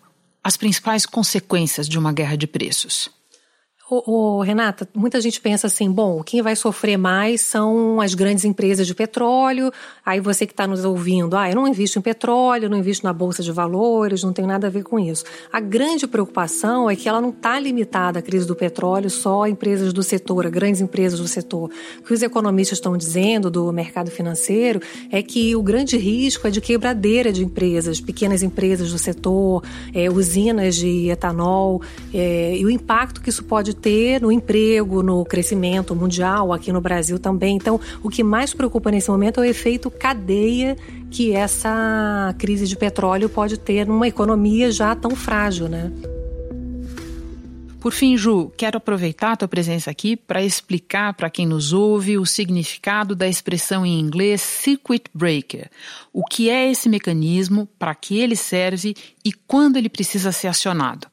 as 0.42 0.56
principais 0.56 1.04
consequências 1.04 1.86
de 1.86 1.98
uma 1.98 2.14
guerra 2.14 2.36
de 2.36 2.46
preços? 2.46 3.10
Renata, 4.44 4.88
muita 4.94 5.20
gente 5.20 5.40
pensa 5.40 5.66
assim, 5.66 5.90
bom, 5.90 6.22
quem 6.22 6.42
vai 6.42 6.54
sofrer 6.54 6.96
mais 6.96 7.40
são 7.40 8.00
as 8.00 8.14
grandes 8.14 8.44
empresas 8.44 8.86
de 8.86 8.94
petróleo. 8.94 9.72
Aí 10.06 10.20
você 10.20 10.46
que 10.46 10.52
está 10.52 10.66
nos 10.66 10.84
ouvindo, 10.84 11.36
ah, 11.36 11.48
eu 11.48 11.56
não 11.56 11.66
invisto 11.66 11.98
em 11.98 12.02
petróleo, 12.02 12.68
não 12.68 12.78
invisto 12.78 13.04
na 13.04 13.12
bolsa 13.12 13.42
de 13.42 13.50
valores, 13.50 14.22
não 14.22 14.32
tem 14.32 14.46
nada 14.46 14.68
a 14.68 14.70
ver 14.70 14.84
com 14.84 14.98
isso. 14.98 15.24
A 15.52 15.58
grande 15.58 16.06
preocupação 16.06 16.88
é 16.88 16.94
que 16.94 17.08
ela 17.08 17.20
não 17.20 17.30
está 17.30 17.58
limitada 17.58 18.20
à 18.20 18.22
crise 18.22 18.46
do 18.46 18.54
petróleo 18.54 19.10
só 19.10 19.42
a 19.42 19.50
empresas 19.50 19.92
do 19.92 20.02
setor, 20.04 20.46
a 20.46 20.50
grandes 20.50 20.80
empresas 20.80 21.18
do 21.18 21.26
setor. 21.26 21.70
O 21.98 22.02
que 22.04 22.14
os 22.14 22.22
economistas 22.22 22.78
estão 22.78 22.96
dizendo 22.96 23.50
do 23.50 23.72
mercado 23.72 24.10
financeiro 24.10 24.80
é 25.10 25.20
que 25.20 25.56
o 25.56 25.62
grande 25.62 25.96
risco 25.96 26.46
é 26.46 26.50
de 26.50 26.60
quebradeira 26.60 27.32
de 27.32 27.44
empresas, 27.44 28.00
pequenas 28.00 28.42
empresas 28.42 28.92
do 28.92 28.98
setor, 28.98 29.64
é, 29.92 30.08
usinas 30.08 30.76
de 30.76 31.08
etanol, 31.08 31.82
é, 32.14 32.56
e 32.56 32.64
o 32.64 32.70
impacto 32.70 33.20
que 33.20 33.30
isso 33.30 33.42
pode 33.42 33.79
ter 33.80 34.20
no 34.20 34.30
emprego, 34.30 35.02
no 35.02 35.24
crescimento 35.24 35.94
mundial, 35.94 36.52
aqui 36.52 36.72
no 36.72 36.80
Brasil 36.80 37.18
também. 37.18 37.56
Então, 37.56 37.80
o 38.02 38.08
que 38.08 38.22
mais 38.22 38.52
preocupa 38.54 38.90
nesse 38.90 39.10
momento 39.10 39.40
é 39.40 39.42
o 39.42 39.44
efeito 39.44 39.90
cadeia 39.90 40.76
que 41.10 41.32
essa 41.32 42.34
crise 42.38 42.66
de 42.66 42.76
petróleo 42.76 43.28
pode 43.28 43.58
ter 43.58 43.86
numa 43.86 44.06
economia 44.06 44.70
já 44.70 44.94
tão 44.94 45.16
frágil, 45.16 45.68
né? 45.68 45.90
Por 47.80 47.92
fim, 47.92 48.14
Ju, 48.14 48.52
quero 48.58 48.76
aproveitar 48.76 49.32
a 49.32 49.36
tua 49.36 49.48
presença 49.48 49.90
aqui 49.90 50.14
para 50.14 50.42
explicar 50.42 51.14
para 51.14 51.30
quem 51.30 51.46
nos 51.46 51.72
ouve 51.72 52.18
o 52.18 52.26
significado 52.26 53.16
da 53.16 53.26
expressão 53.26 53.86
em 53.86 53.98
inglês 53.98 54.42
circuit 54.42 55.04
breaker. 55.14 55.70
O 56.12 56.22
que 56.22 56.50
é 56.50 56.70
esse 56.70 56.90
mecanismo, 56.90 57.66
para 57.78 57.94
que 57.94 58.18
ele 58.18 58.36
serve 58.36 58.94
e 59.24 59.32
quando 59.32 59.78
ele 59.78 59.88
precisa 59.88 60.30
ser 60.30 60.48
acionado? 60.48 61.08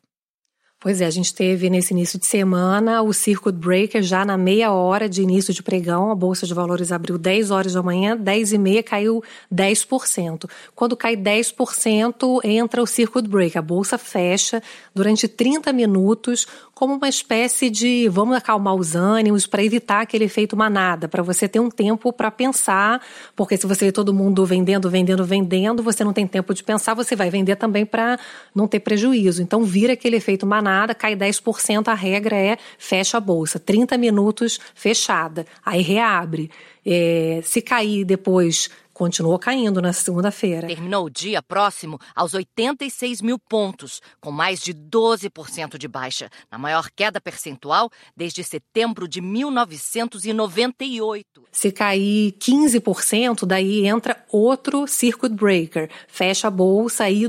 Pois 0.88 1.02
é, 1.02 1.06
a 1.06 1.10
gente 1.10 1.34
teve 1.36 1.70
nesse 1.70 1.94
início 1.94 2.18
de 2.18 2.26
semana 2.26 3.02
o 3.02 3.12
Circuit 3.12 3.52
Breaker 3.52 4.02
já 4.02 4.24
na 4.24 4.38
meia 4.38 4.72
hora 4.72 5.10
de 5.10 5.22
início 5.22 5.54
de 5.54 5.62
pregão. 5.62 6.10
A 6.12 6.16
Bolsa 6.16 6.48
de 6.48 6.54
Valores 6.54 6.94
abriu 6.94 7.18
10 7.18 7.52
horas 7.52 7.74
da 7.74 7.84
manhã, 7.84 8.16
10 8.16 8.54
e 8.54 8.58
meia 8.58 8.82
caiu 8.82 9.22
10%. 9.54 10.50
Quando 10.74 10.96
cai 10.96 11.18
10%, 11.18 12.40
entra 12.46 12.82
o 12.82 12.88
Circuit 12.88 13.28
Breaker. 13.28 13.60
A 13.60 13.62
Bolsa 13.62 13.98
fecha 13.98 14.64
durante 14.96 15.28
30 15.28 15.74
minutos 15.74 16.48
como 16.78 16.94
uma 16.94 17.10
espécie 17.10 17.72
de 17.72 18.08
vamos 18.08 18.38
acalmar 18.38 18.76
os 18.76 18.96
ânimos 18.96 19.48
para 19.48 19.64
evitar 19.64 20.02
aquele 20.02 20.26
efeito 20.26 20.56
manada, 20.56 21.08
para 21.08 21.24
você 21.24 21.48
ter 21.48 21.60
um 21.60 21.72
tempo 21.72 22.14
para 22.14 22.30
pensar, 22.30 23.02
porque 23.36 23.58
se 23.58 23.66
você 23.66 23.86
vê 23.86 23.92
todo 23.92 24.14
mundo 24.14 24.46
vendendo, 24.46 24.88
vendendo, 24.88 25.26
vendendo, 25.26 25.82
você 25.82 26.04
não 26.04 26.14
tem 26.14 26.28
tempo 26.28 26.54
de 26.54 26.64
pensar, 26.64 26.94
você 26.94 27.16
vai 27.16 27.32
vender 27.32 27.56
também 27.56 27.84
para 27.84 28.20
não 28.54 28.68
ter 28.68 28.80
prejuízo. 28.80 29.42
Então 29.42 29.64
vira 29.64 29.94
aquele 29.94 30.18
efeito 30.18 30.46
manada, 30.46 30.77
cai 30.94 31.16
10%, 31.16 31.88
a 31.88 31.94
regra 31.94 32.36
é 32.36 32.58
fecha 32.78 33.18
a 33.18 33.20
bolsa, 33.20 33.60
30 33.60 33.98
minutos 33.98 34.60
fechada, 34.76 35.46
aí 35.66 35.82
reabre. 35.82 36.50
É, 36.86 37.42
se 37.44 37.62
cair 37.62 38.06
depois 38.06 38.70
continuou 38.98 39.38
caindo 39.38 39.80
na 39.80 39.94
segunda-feira. 39.94 40.66
Terminou 40.66 41.06
o 41.06 41.10
dia 41.10 41.40
próximo 41.40 42.00
aos 42.16 42.34
86 42.34 43.22
mil 43.22 43.38
pontos, 43.38 44.02
com 44.20 44.32
mais 44.32 44.60
de 44.60 44.74
12% 44.74 45.78
de 45.78 45.88
baixa, 45.88 46.32
na 46.52 46.58
maior 46.58 46.90
queda 46.90 47.22
percentual 47.22 47.92
desde 48.16 48.44
setembro 48.44 49.08
de 49.08 49.22
1998. 49.22 51.44
Se 51.52 51.72
cair 51.72 52.32
15%, 52.40 53.46
daí 53.46 53.86
entra 53.86 54.26
outro 54.32 54.88
circuit 54.88 55.32
breaker, 55.32 55.92
fecha 56.08 56.48
a 56.48 56.52
bolsa 56.52 57.04
aí 57.04 57.28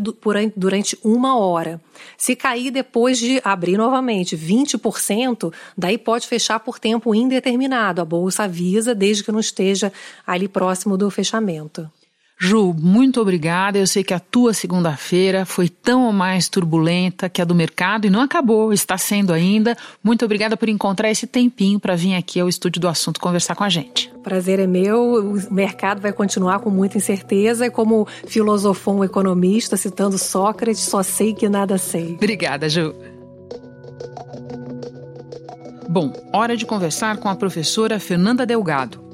durante 0.57 0.99
uma 1.05 1.39
hora. 1.39 1.79
Se 2.17 2.35
cair 2.35 2.71
depois 2.71 3.19
de 3.19 3.41
abrir 3.45 3.77
novamente 3.77 4.37
20%, 4.37 5.53
daí 5.77 5.99
pode 5.99 6.27
fechar 6.27 6.61
por 6.61 6.79
tempo 6.79 7.15
indeterminado. 7.15 8.01
A 8.01 8.05
bolsa 8.05 8.45
avisa 8.45 8.95
desde 8.95 9.25
que 9.25 9.33
não 9.33 9.41
esteja 9.41 9.93
ali 10.27 10.49
próximo 10.49 10.97
do 10.97 11.11
fechamento. 11.11 11.58
Ju, 12.41 12.73
muito 12.73 13.21
obrigada. 13.21 13.79
Eu 13.79 13.87
sei 13.87 14.05
que 14.05 14.15
a 14.15 14.21
tua 14.21 14.55
segunda-feira 14.55 15.45
foi 15.45 15.69
tão 15.69 16.07
ou 16.07 16.13
mais 16.13 16.49
turbulenta 16.49 17.29
que 17.29 17.43
a 17.43 17.45
do 17.45 17.55
mercado 17.55 18.07
e 18.07 18.11
não 18.11 18.21
acabou, 18.21 18.73
está 18.73 18.97
sendo 18.97 19.33
ainda. 19.33 19.77
Muito 20.05 20.25
obrigada 20.25 20.57
por 20.57 20.69
encontrar 20.69 21.11
esse 21.11 21.27
tempinho 21.27 21.81
para 21.81 21.97
vir 21.97 22.15
aqui 22.15 22.39
ao 22.39 22.49
estúdio 22.49 22.81
do 22.81 22.87
assunto 22.89 23.21
conversar 23.21 23.57
com 23.57 23.65
a 23.65 23.69
gente. 23.69 24.09
Prazer 24.23 24.61
é 24.61 24.69
meu. 24.69 25.15
O 25.15 25.53
mercado 25.53 26.01
vai 26.01 26.13
continuar 26.13 26.61
com 26.61 26.71
muita 26.71 26.97
incerteza 26.97 27.67
e 27.67 27.71
como 27.71 28.07
filosofou 28.29 28.99
um 28.99 29.05
economista 29.05 29.77
citando 29.77 30.17
Sócrates, 30.17 30.83
só 30.83 31.03
sei 31.03 31.35
que 31.35 31.49
nada 31.49 31.77
sei. 31.77 32.15
Obrigada, 32.15 32.69
Ju. 32.69 32.95
Bom, 35.89 36.13
hora 36.33 36.57
de 36.57 36.65
conversar 36.65 37.17
com 37.17 37.29
a 37.29 37.35
professora 37.35 37.99
Fernanda 37.99 38.47
Delgado. 38.47 39.08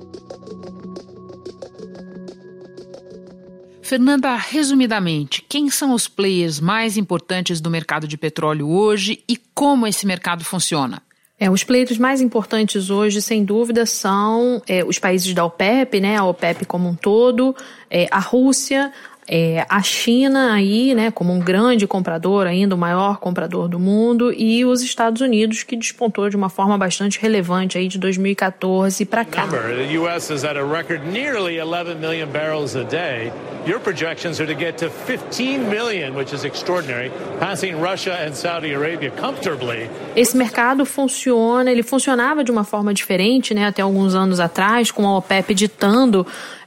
Fernanda, 3.84 4.34
resumidamente, 4.34 5.44
quem 5.46 5.68
são 5.68 5.92
os 5.92 6.08
players 6.08 6.58
mais 6.58 6.96
importantes 6.96 7.60
do 7.60 7.70
mercado 7.70 8.08
de 8.08 8.16
petróleo 8.16 8.66
hoje 8.66 9.22
e 9.28 9.36
como 9.54 9.86
esse 9.86 10.06
mercado 10.06 10.42
funciona? 10.42 11.02
É, 11.38 11.50
os 11.50 11.62
players 11.62 11.98
mais 11.98 12.22
importantes 12.22 12.88
hoje, 12.88 13.20
sem 13.20 13.44
dúvida, 13.44 13.84
são 13.84 14.62
é, 14.66 14.82
os 14.82 14.98
países 14.98 15.34
da 15.34 15.44
OPEP, 15.44 16.00
né, 16.00 16.16
a 16.16 16.24
OPEP 16.24 16.64
como 16.64 16.88
um 16.88 16.94
todo, 16.94 17.54
é, 17.90 18.08
a 18.10 18.20
Rússia, 18.20 18.90
é, 19.26 19.64
a 19.68 19.82
China 19.82 20.52
aí, 20.52 20.94
né, 20.94 21.10
como 21.10 21.32
um 21.32 21.38
grande 21.38 21.86
comprador, 21.86 22.46
ainda 22.46 22.74
o 22.74 22.78
maior 22.78 23.18
comprador 23.18 23.68
do 23.68 23.78
mundo, 23.78 24.32
e 24.32 24.64
os 24.64 24.82
Estados 24.82 25.22
Unidos 25.22 25.62
que 25.62 25.76
despontou 25.76 26.28
de 26.28 26.36
uma 26.36 26.50
forma 26.50 26.76
bastante 26.76 27.18
relevante 27.20 27.78
aí 27.78 27.88
de 27.88 27.98
2014 27.98 29.04
para 29.06 29.24
cá. 29.24 29.46
The 29.46 29.98
US 29.98 30.30
is 30.30 30.44
at 30.44 30.56
a 30.56 30.64
record 30.64 31.06
nearly 31.06 31.58
11 31.58 31.96
million 31.96 32.28
barrels 32.28 32.76
a 32.76 32.84
day. 32.84 33.32
Your 33.66 33.80
projections 33.80 34.40
are 34.40 34.46
to 34.46 34.58
get 34.58 34.76
to 34.78 34.90
15 34.90 35.70
million, 35.70 36.14
which 36.14 36.34
is 36.34 36.44
extraordinary, 36.44 37.10
passing 37.40 37.80
Russia 37.80 38.12
and 38.12 38.34
Saudi 38.34 38.74
Arabia 38.74 39.10
comfortably. 39.10 39.88
Esse 40.14 40.36
mercado 40.36 40.84
funciona, 40.84 41.70
ele 41.70 41.82
funcionava 41.82 42.44
de 42.44 42.50
uma 42.50 42.64
forma 42.64 42.92
diferente, 42.92 43.54
né, 43.54 43.66
até 43.66 43.80
alguns 43.80 44.14
anos 44.14 44.38
atrás, 44.38 44.90
com 44.90 45.06
a 45.06 45.16
OPEP 45.16 45.54
ditando 45.54 46.26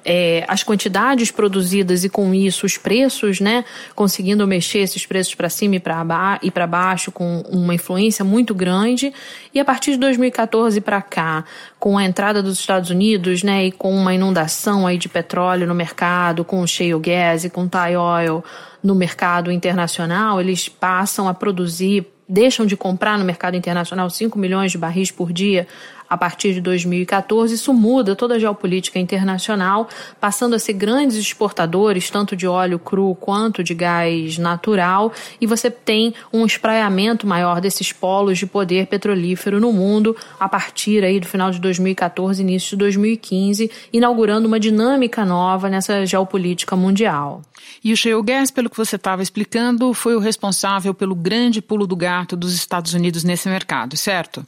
é, 0.10 0.46
as 0.48 0.64
quantidades 0.64 1.32
produzidas 1.32 2.06
e 2.06 2.10
com 2.10 2.34
isso 2.34 2.66
os 2.66 2.78
preços, 2.78 3.42
né, 3.42 3.66
conseguindo 3.94 4.48
mexer 4.48 4.80
esses 4.80 5.06
preços 5.06 5.36
para 5.36 5.50
cima 5.50 5.76
e 5.76 5.80
para 5.82 6.02
ba 6.02 6.40
para 6.54 6.66
baixo 6.66 7.12
com 7.12 7.42
uma 7.50 7.76
influência 7.76 8.24
muito 8.24 8.56
grande. 8.56 9.14
E 9.54 9.60
a 9.60 9.66
partir 9.66 9.92
de 9.92 9.98
2014 9.98 10.80
para 10.80 11.02
cá, 11.02 11.44
com 11.78 11.98
a 11.98 12.06
entrada 12.06 12.42
dos 12.42 12.58
Estados 12.58 12.90
Unidos, 12.90 13.44
né, 13.44 13.66
e 13.66 13.72
com 13.72 13.94
uma 13.94 14.14
inundação 14.14 14.88
aí 14.88 14.98
de 14.98 15.10
petróleo 15.10 15.68
no 15.68 15.76
mercado, 15.76 16.46
com 16.46 16.62
o 16.62 16.68
shale 16.68 16.98
gas 17.00 17.44
e 17.44 17.50
com 17.50 17.66
o 17.66 17.68
Thai 17.70 17.98
oil 17.98 18.42
no 18.82 18.96
mercado 18.96 19.52
internacional, 19.52 20.40
eles 20.40 20.70
passam 20.70 21.28
a 21.28 21.34
produzir 21.34 22.08
deixam 22.30 22.66
de 22.66 22.76
comprar 22.76 23.18
no 23.18 23.24
mercado 23.24 23.56
internacional 23.56 24.10
5 24.10 24.38
milhões 24.38 24.72
de 24.72 24.78
barris 24.78 25.12
por 25.12 25.32
dia 25.32 25.66
a 26.10 26.18
partir 26.18 26.54
de 26.54 26.62
2014. 26.62 27.54
Isso 27.54 27.74
muda 27.74 28.16
toda 28.16 28.36
a 28.36 28.40
geopolítica 28.40 29.00
internacional, 29.00 29.88
passando 30.20 30.56
a 30.56 30.60
ser 30.60 30.74
grandes 30.74 31.18
exportadores, 31.18 32.10
tanto 32.10 32.36
de 32.36 32.48
óleo 32.48 32.80
cru 32.80 33.16
quanto 33.16 33.64
de 33.64 33.74
gás 33.74 34.38
natural, 34.38 35.12
e 35.40 35.46
você 35.46 35.70
tem 35.70 36.14
um 36.32 36.46
espraiamento 36.46 37.28
maior 37.28 37.62
desses 37.62 37.92
polos 37.92 38.38
de 38.38 38.46
poder 38.46 38.88
petrolífero 38.88 39.60
no 39.60 39.72
mundo 39.72 40.16
a 40.40 40.48
partir 40.48 41.04
aí 41.04 41.20
do 41.20 41.28
final 41.28 41.52
de 41.52 41.60
2014, 41.60 42.42
início 42.42 42.72
de 42.72 42.78
2015, 42.78 43.72
inaugurando 43.92 44.48
uma 44.48 44.60
dinâmica 44.60 45.26
nova 45.26 45.70
nessa 45.70 46.06
geopolítica 46.06 46.76
mundial. 46.76 47.42
E 47.84 47.94
o 47.94 47.98
shale 47.98 48.22
gas, 48.24 48.52
pelo 48.52 48.70
que 48.70 48.78
você 48.78 48.96
estava 48.96 49.22
explicando, 49.22 49.94
foi 49.94 50.16
o 50.16 50.20
responsável 50.20 50.94
pelo 50.94 51.16
grande 51.16 51.62
pulo 51.62 51.86
do 51.86 51.96
gato 51.96 52.36
dos 52.36 52.54
Estados 52.54 52.94
Unidos 52.94 53.24
nesse 53.24 53.50
mercado, 53.50 53.96
certo? 53.96 54.46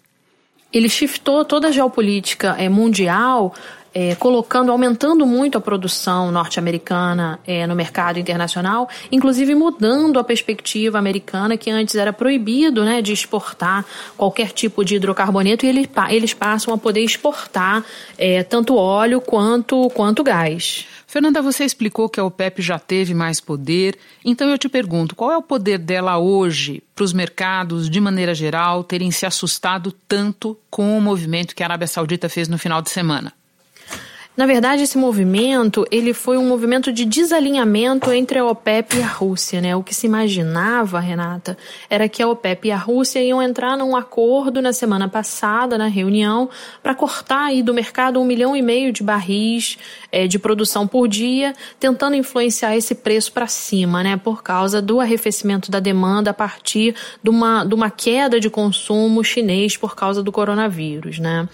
Ele 0.71 0.89
shiftou 0.89 1.43
toda 1.43 1.67
a 1.67 1.71
geopolítica 1.71 2.55
é, 2.57 2.69
mundial, 2.69 3.53
é, 3.93 4.15
colocando, 4.15 4.71
aumentando 4.71 5.25
muito 5.25 5.57
a 5.57 5.61
produção 5.61 6.31
norte-americana 6.31 7.39
é, 7.45 7.65
no 7.65 7.75
mercado 7.75 8.19
internacional, 8.19 8.87
inclusive 9.11 9.55
mudando 9.55 10.19
a 10.19 10.23
perspectiva 10.23 10.99
americana, 10.99 11.57
que 11.57 11.71
antes 11.71 11.95
era 11.95 12.13
proibido 12.13 12.83
né, 12.83 13.01
de 13.01 13.13
exportar 13.13 13.83
qualquer 14.15 14.51
tipo 14.51 14.85
de 14.85 14.95
hidrocarboneto, 14.95 15.65
e 15.65 15.69
eles, 15.69 15.89
eles 16.09 16.33
passam 16.33 16.73
a 16.73 16.77
poder 16.77 17.01
exportar 17.01 17.83
é, 18.17 18.43
tanto 18.43 18.75
óleo 18.75 19.19
quanto, 19.19 19.89
quanto 19.89 20.23
gás. 20.23 20.85
Fernanda, 21.09 21.41
você 21.41 21.65
explicou 21.65 22.07
que 22.07 22.19
a 22.19 22.23
OPEP 22.23 22.61
já 22.61 22.77
teve 22.77 23.15
mais 23.15 23.41
poder, 23.41 23.97
então 24.23 24.47
eu 24.47 24.59
te 24.59 24.69
pergunto, 24.69 25.15
qual 25.15 25.31
é 25.31 25.37
o 25.37 25.41
poder 25.41 25.79
dela 25.79 26.19
hoje 26.19 26.83
para 26.93 27.03
os 27.03 27.13
mercados, 27.13 27.89
de 27.89 27.99
maneira 27.99 28.35
geral, 28.35 28.83
terem 28.83 29.09
se 29.09 29.25
assustado 29.25 29.91
tanto 29.91 30.55
com 30.69 30.95
o 30.95 31.01
movimento 31.01 31.55
que 31.55 31.63
a 31.63 31.65
Arábia 31.65 31.87
Saudita 31.87 32.29
fez 32.29 32.47
no 32.47 32.59
final 32.59 32.79
de 32.79 32.91
semana? 32.91 33.33
Na 34.39 34.45
verdade, 34.45 34.83
esse 34.83 34.97
movimento 34.97 35.85
ele 35.91 36.13
foi 36.13 36.37
um 36.37 36.47
movimento 36.47 36.93
de 36.93 37.03
desalinhamento 37.03 38.09
entre 38.13 38.39
a 38.39 38.45
OPEP 38.45 38.95
e 38.95 39.03
a 39.03 39.05
Rússia. 39.05 39.59
Né? 39.59 39.75
O 39.75 39.83
que 39.83 39.93
se 39.93 40.07
imaginava, 40.07 40.97
Renata, 41.01 41.57
era 41.89 42.07
que 42.07 42.23
a 42.23 42.27
OPEP 42.29 42.69
e 42.69 42.71
a 42.71 42.77
Rússia 42.77 43.21
iam 43.21 43.41
entrar 43.41 43.77
num 43.77 43.97
acordo 43.97 44.61
na 44.61 44.71
semana 44.71 45.09
passada, 45.09 45.77
na 45.77 45.87
reunião, 45.87 46.49
para 46.81 46.95
cortar 46.95 47.47
aí 47.47 47.61
do 47.61 47.73
mercado 47.73 48.17
um 48.17 48.23
milhão 48.23 48.55
e 48.55 48.61
meio 48.61 48.93
de 48.93 49.03
barris 49.03 49.77
é, 50.09 50.25
de 50.25 50.39
produção 50.39 50.87
por 50.87 51.09
dia, 51.09 51.53
tentando 51.77 52.15
influenciar 52.15 52.77
esse 52.77 52.95
preço 52.95 53.33
para 53.33 53.45
cima, 53.45 54.01
né? 54.01 54.15
por 54.15 54.41
causa 54.41 54.81
do 54.81 55.01
arrefecimento 55.01 55.69
da 55.69 55.81
demanda 55.81 56.31
a 56.31 56.33
partir 56.33 56.95
de 57.21 57.29
uma, 57.29 57.65
de 57.65 57.75
uma 57.75 57.89
queda 57.89 58.39
de 58.39 58.49
consumo 58.49 59.21
chinês 59.21 59.75
por 59.75 59.97
causa 59.97 60.23
do 60.23 60.31
coronavírus. 60.31 61.19
Né? 61.19 61.45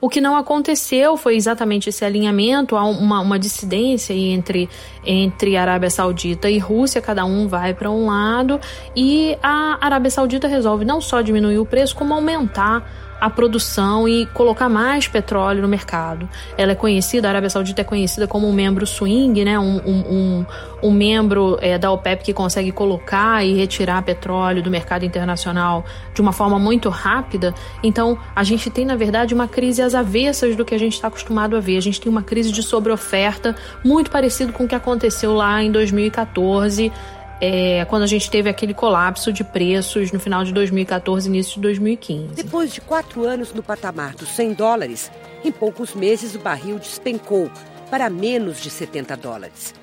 O 0.00 0.08
que 0.08 0.20
não 0.20 0.34
aconteceu 0.34 1.16
foi 1.16 1.36
exatamente 1.36 1.90
esse 1.90 2.04
alinhamento, 2.04 2.74
há 2.74 2.84
uma, 2.84 3.20
uma 3.20 3.38
dissidência 3.38 4.14
entre, 4.14 4.66
entre 5.04 5.58
Arábia 5.58 5.90
Saudita 5.90 6.48
e 6.48 6.58
Rússia, 6.58 7.02
cada 7.02 7.24
um 7.26 7.46
vai 7.46 7.74
para 7.74 7.90
um 7.90 8.06
lado, 8.06 8.58
e 8.96 9.36
a 9.42 9.76
Arábia 9.78 10.10
Saudita 10.10 10.48
resolve 10.48 10.86
não 10.86 11.02
só 11.02 11.20
diminuir 11.20 11.58
o 11.58 11.66
preço, 11.66 11.94
como 11.94 12.14
aumentar 12.14 13.09
a 13.20 13.28
produção 13.28 14.08
e 14.08 14.26
colocar 14.26 14.68
mais 14.68 15.06
petróleo 15.06 15.62
no 15.62 15.68
mercado. 15.68 16.28
Ela 16.56 16.72
é 16.72 16.74
conhecida, 16.74 17.28
a 17.28 17.30
Arábia 17.30 17.50
Saudita 17.50 17.82
é 17.82 17.84
conhecida 17.84 18.26
como 18.26 18.48
um 18.48 18.52
membro 18.52 18.86
swing, 18.86 19.44
né? 19.44 19.58
um, 19.58 19.76
um, 19.86 20.00
um, 20.10 20.46
um 20.84 20.90
membro 20.90 21.58
é, 21.60 21.76
da 21.76 21.90
OPEP 21.90 22.24
que 22.24 22.32
consegue 22.32 22.72
colocar 22.72 23.44
e 23.44 23.54
retirar 23.54 24.02
petróleo 24.02 24.62
do 24.62 24.70
mercado 24.70 25.04
internacional 25.04 25.84
de 26.14 26.20
uma 26.20 26.32
forma 26.32 26.58
muito 26.58 26.88
rápida. 26.88 27.54
Então, 27.82 28.18
a 28.34 28.42
gente 28.42 28.70
tem, 28.70 28.84
na 28.84 28.96
verdade, 28.96 29.34
uma 29.34 29.46
crise 29.46 29.82
às 29.82 29.94
avessas 29.94 30.56
do 30.56 30.64
que 30.64 30.74
a 30.74 30.78
gente 30.78 30.94
está 30.94 31.08
acostumado 31.08 31.56
a 31.56 31.60
ver. 31.60 31.76
A 31.76 31.82
gente 31.82 32.00
tem 32.00 32.10
uma 32.10 32.22
crise 32.22 32.50
de 32.50 32.62
sobreoferta 32.62 33.54
muito 33.84 34.10
parecido 34.10 34.52
com 34.52 34.64
o 34.64 34.68
que 34.68 34.74
aconteceu 34.74 35.34
lá 35.34 35.62
em 35.62 35.70
2014 35.70 36.90
é, 37.40 37.84
quando 37.86 38.02
a 38.02 38.06
gente 38.06 38.30
teve 38.30 38.50
aquele 38.50 38.74
colapso 38.74 39.32
de 39.32 39.42
preços 39.42 40.12
no 40.12 40.20
final 40.20 40.44
de 40.44 40.52
2014 40.52 41.28
início 41.28 41.54
de 41.54 41.60
2015. 41.60 42.34
Depois 42.34 42.72
de 42.72 42.80
quatro 42.80 43.24
anos 43.24 43.52
no 43.52 43.62
patamar 43.62 44.14
dos 44.14 44.28
100 44.30 44.52
dólares, 44.52 45.10
em 45.42 45.50
poucos 45.50 45.94
meses 45.94 46.34
o 46.34 46.38
barril 46.38 46.78
despencou 46.78 47.50
para 47.90 48.10
menos 48.10 48.60
de 48.60 48.68
70 48.68 49.16
dólares. 49.16 49.74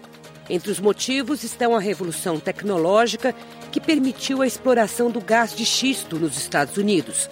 Entre 0.49 0.71
os 0.71 0.79
motivos 0.79 1.43
estão 1.43 1.75
a 1.75 1.79
revolução 1.79 2.39
tecnológica 2.39 3.35
que 3.71 3.81
permitiu 3.81 4.41
a 4.41 4.47
exploração 4.47 5.09
do 5.11 5.19
gás 5.19 5.53
de 5.53 5.65
xisto 5.65 6.17
nos 6.17 6.37
Estados 6.37 6.77
Unidos 6.77 7.29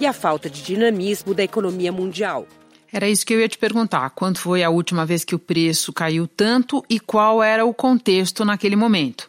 e 0.00 0.06
a 0.06 0.12
falta 0.12 0.48
de 0.48 0.62
dinamismo 0.62 1.34
da 1.34 1.42
economia 1.42 1.92
mundial. 1.92 2.46
Era 2.90 3.08
isso 3.08 3.26
que 3.26 3.34
eu 3.34 3.40
ia 3.40 3.48
te 3.48 3.58
perguntar. 3.58 4.10
Quando 4.10 4.38
foi 4.38 4.62
a 4.62 4.70
última 4.70 5.04
vez 5.04 5.24
que 5.24 5.34
o 5.34 5.38
preço 5.38 5.92
caiu 5.92 6.26
tanto 6.26 6.84
e 6.88 6.98
qual 6.98 7.42
era 7.42 7.64
o 7.66 7.74
contexto 7.74 8.44
naquele 8.44 8.76
momento? 8.76 9.28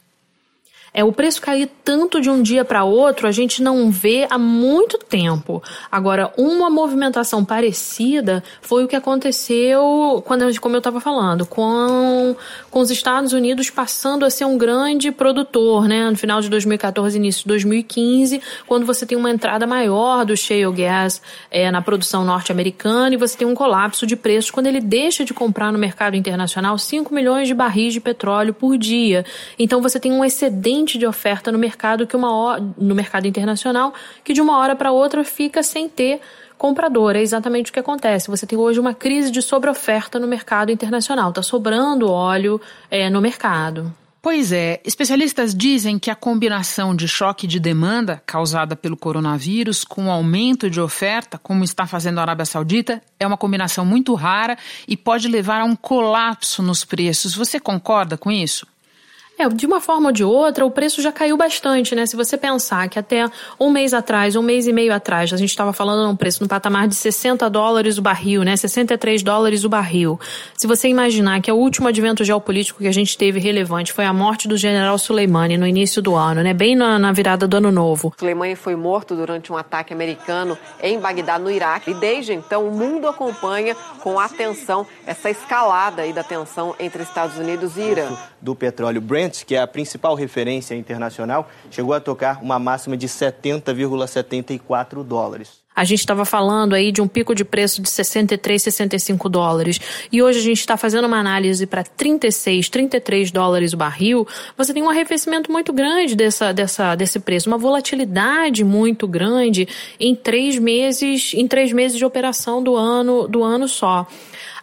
É 0.94 1.04
o 1.04 1.12
preço 1.12 1.42
cair 1.42 1.70
tanto 1.84 2.20
de 2.20 2.30
um 2.30 2.42
dia 2.42 2.66
para 2.66 2.84
outro, 2.84 3.28
a 3.28 3.32
gente 3.32 3.62
não 3.62 3.92
vê 3.92 4.26
há 4.30 4.38
muito 4.38 4.98
tempo. 4.98 5.62
Agora, 5.92 6.32
uma 6.38 6.70
movimentação 6.70 7.44
parecida 7.46 8.44
foi 8.62 8.84
o 8.84 8.88
que 8.88 8.96
aconteceu 8.96 10.24
quando, 10.26 10.60
como 10.60 10.76
eu 10.76 10.80
estava 10.80 11.00
falando, 11.00 11.46
com, 11.46 12.36
com 12.72 12.80
os 12.80 12.90
Estados 12.90 13.34
Unidos 13.34 13.70
passando 13.70 14.26
a 14.26 14.30
ser 14.30 14.46
um 14.46 14.58
grande 14.58 15.12
produtor, 15.12 15.88
né? 15.88 16.10
No 16.10 16.18
final 16.18 16.42
de 16.42 16.50
2014, 16.50 17.18
início 17.18 17.44
de 17.44 17.50
2015, 17.50 18.42
quando 18.66 18.86
você 18.86 19.06
tem 19.06 19.18
uma 19.18 19.30
entrada 19.30 19.68
maior 19.68 20.26
do 20.26 20.36
shale 20.36 20.72
gas 20.72 21.22
é, 21.52 21.70
na 21.70 21.82
produção 21.82 22.26
norte-americana 22.26 23.14
e 23.14 23.18
você 23.18 23.38
tem 23.38 23.48
um 23.48 23.56
colapso 23.56 24.08
de 24.08 24.16
preços 24.16 24.52
quando 24.52 24.68
ele 24.68 24.82
deixa 24.82 25.24
de 25.24 25.34
comprar 25.34 25.72
no 25.72 25.78
mercado 25.78 26.16
internacional 26.16 26.78
5 26.78 27.14
milhões 27.14 27.48
de 27.48 27.54
barris 27.54 27.94
de 27.94 28.00
petróleo 28.00 28.54
por 28.54 28.78
dia. 28.78 29.26
Então 29.60 29.82
você 29.82 30.00
tem 30.00 30.12
um 30.12 30.24
excedente 30.24 30.77
de 30.86 31.06
oferta 31.06 31.52
no 31.52 31.58
mercado 31.58 32.06
que 32.06 32.16
uma 32.16 32.60
no 32.78 32.94
mercado 32.94 33.28
internacional 33.28 33.94
que 34.24 34.34
de 34.34 34.42
uma 34.42 34.58
hora 34.58 34.76
para 34.76 34.92
outra 34.92 35.24
fica 35.24 35.64
sem 35.64 35.88
ter 35.88 36.20
comprador. 36.58 37.16
É 37.16 37.22
exatamente 37.22 37.70
o 37.70 37.74
que 37.74 37.80
acontece. 37.80 38.30
Você 38.30 38.46
tem 38.46 38.58
hoje 38.58 38.80
uma 38.80 38.94
crise 38.94 39.32
de 39.32 39.42
sobreoferta 39.42 40.20
no 40.20 40.28
mercado 40.28 40.72
internacional. 40.72 41.30
Está 41.30 41.44
sobrando 41.44 42.10
óleo 42.10 42.60
é, 42.90 43.10
no 43.10 43.22
mercado. 43.22 43.94
Pois 44.30 44.52
é, 44.52 44.82
especialistas 44.84 45.56
dizem 45.56 45.98
que 45.98 46.12
a 46.12 46.16
combinação 46.16 46.94
de 46.94 47.08
choque 47.08 47.48
de 47.48 47.62
demanda 47.62 48.22
causada 48.26 48.76
pelo 48.76 48.98
coronavírus 48.98 49.86
com 49.86 50.12
aumento 50.12 50.70
de 50.70 50.82
oferta, 50.82 51.38
como 51.38 51.64
está 51.64 51.88
fazendo 51.88 52.18
a 52.18 52.24
Arábia 52.24 52.46
Saudita, 52.46 53.02
é 53.20 53.26
uma 53.26 53.38
combinação 53.38 53.86
muito 53.86 54.14
rara 54.16 54.58
e 54.86 54.98
pode 54.98 55.30
levar 55.30 55.62
a 55.62 55.64
um 55.64 55.78
colapso 55.78 56.62
nos 56.62 56.84
preços. 56.84 57.36
Você 57.36 57.58
concorda 57.58 58.18
com 58.18 58.30
isso? 58.30 58.68
É, 59.40 59.48
de 59.48 59.68
uma 59.68 59.80
forma 59.80 60.08
ou 60.08 60.12
de 60.12 60.24
outra, 60.24 60.66
o 60.66 60.72
preço 60.72 61.00
já 61.00 61.12
caiu 61.12 61.38
bastante, 61.38 61.94
né? 61.94 62.08
Se 62.08 62.16
você 62.16 62.36
pensar 62.36 62.90
que 62.90 62.98
até 62.98 63.30
um 63.60 63.70
mês 63.70 63.94
atrás, 63.94 64.36
um 64.36 64.42
mês 64.42 64.66
e 64.66 64.74
meio 64.74 64.92
atrás, 64.92 65.32
a 65.32 65.38
gente 65.38 65.52
estava 65.52 65.72
falando 65.72 66.08
num 66.08 66.16
preço 66.16 66.42
no 66.42 66.50
patamar 66.50 66.88
de 66.88 66.96
60 66.96 67.48
dólares 67.48 68.00
o 68.00 68.02
barril, 68.02 68.42
né? 68.42 68.58
63 68.58 69.22
dólares 69.22 69.64
o 69.64 69.70
barril. 69.70 70.20
Se 70.56 70.66
você 70.66 70.88
imaginar 70.88 71.40
que 71.40 71.52
o 71.52 71.56
último 71.56 71.88
advento 71.88 72.24
geopolítico 72.24 72.80
que 72.80 72.88
a 72.88 72.92
gente 72.92 73.16
teve 73.16 73.40
relevante 73.40 73.94
foi 73.94 74.06
a 74.06 74.14
morte 74.14 74.48
do 74.48 74.58
general 74.58 74.98
Soleimani 74.98 75.56
no 75.56 75.68
início 75.68 76.02
do 76.02 76.16
ano, 76.16 76.42
né? 76.42 76.52
Bem 76.52 76.76
na, 76.76 76.98
na 76.98 77.12
virada 77.12 77.48
do 77.48 77.58
ano 77.58 77.72
novo. 77.72 78.12
Soleimani 78.18 78.56
foi 78.56 78.76
morto 78.76 79.16
durante 79.16 79.54
um 79.54 79.58
ataque 79.58 79.94
americano 79.94 80.58
em 80.82 81.00
Bagdá, 81.00 81.38
no 81.38 81.52
Iraque. 81.52 81.92
E 81.92 81.94
desde 81.94 82.34
então, 82.34 82.68
o 82.68 82.72
mundo 82.72 83.08
acompanha 83.08 83.76
com 84.00 84.20
atenção 84.20 84.84
essa 85.06 85.30
escalada 85.30 86.02
aí 86.02 86.12
da 86.12 86.24
tensão 86.24 86.74
entre 86.80 87.04
Estados 87.04 87.38
Unidos 87.38 87.78
e 87.78 87.82
Irã. 87.82 88.18
Do 88.42 88.56
petróleo 88.56 89.00
Brent 89.00 89.27
Brent, 89.28 89.44
que 89.44 89.56
é 89.56 89.62
a 89.62 89.68
principal 89.68 90.16
referência 90.16 90.74
internacional, 90.76 91.50
chegou 91.70 91.94
a 91.94 92.00
tocar 92.00 92.42
uma 92.42 92.58
máxima 92.58 92.96
de 92.96 93.08
70,74 93.08 95.04
dólares. 95.04 95.67
A 95.78 95.84
gente 95.84 96.00
estava 96.00 96.26
falando 96.26 96.74
aí 96.74 96.92
de 96.92 97.04
um 97.04 97.08
pico 97.08 97.36
de 97.36 97.46
preço 97.46 97.84
de 97.84 97.88
63, 97.88 98.64
65 98.64 99.30
dólares. 99.30 99.80
E 100.12 100.24
hoje 100.24 100.40
a 100.40 100.42
gente 100.42 100.60
está 100.60 100.76
fazendo 100.76 101.06
uma 101.06 101.20
análise 101.20 101.68
para 101.68 101.84
36, 101.84 102.68
33 102.68 103.30
dólares 103.30 103.74
o 103.74 103.78
barril. 103.78 104.28
Você 104.58 104.74
tem 104.74 104.82
um 104.82 104.90
arrefecimento 104.90 105.52
muito 105.52 105.72
grande 105.72 106.16
dessa, 106.16 106.52
dessa, 106.52 106.96
desse 106.96 107.20
preço, 107.20 107.48
uma 107.48 107.60
volatilidade 107.60 108.64
muito 108.64 109.08
grande 109.08 109.68
em 110.00 110.16
três 110.16 110.58
meses, 110.58 111.36
em 111.36 111.48
três 111.48 111.72
meses 111.72 111.96
de 111.96 112.04
operação 112.04 112.64
do 112.64 112.76
ano, 112.76 113.28
do 113.28 113.44
ano 113.44 113.68
só. 113.68 114.08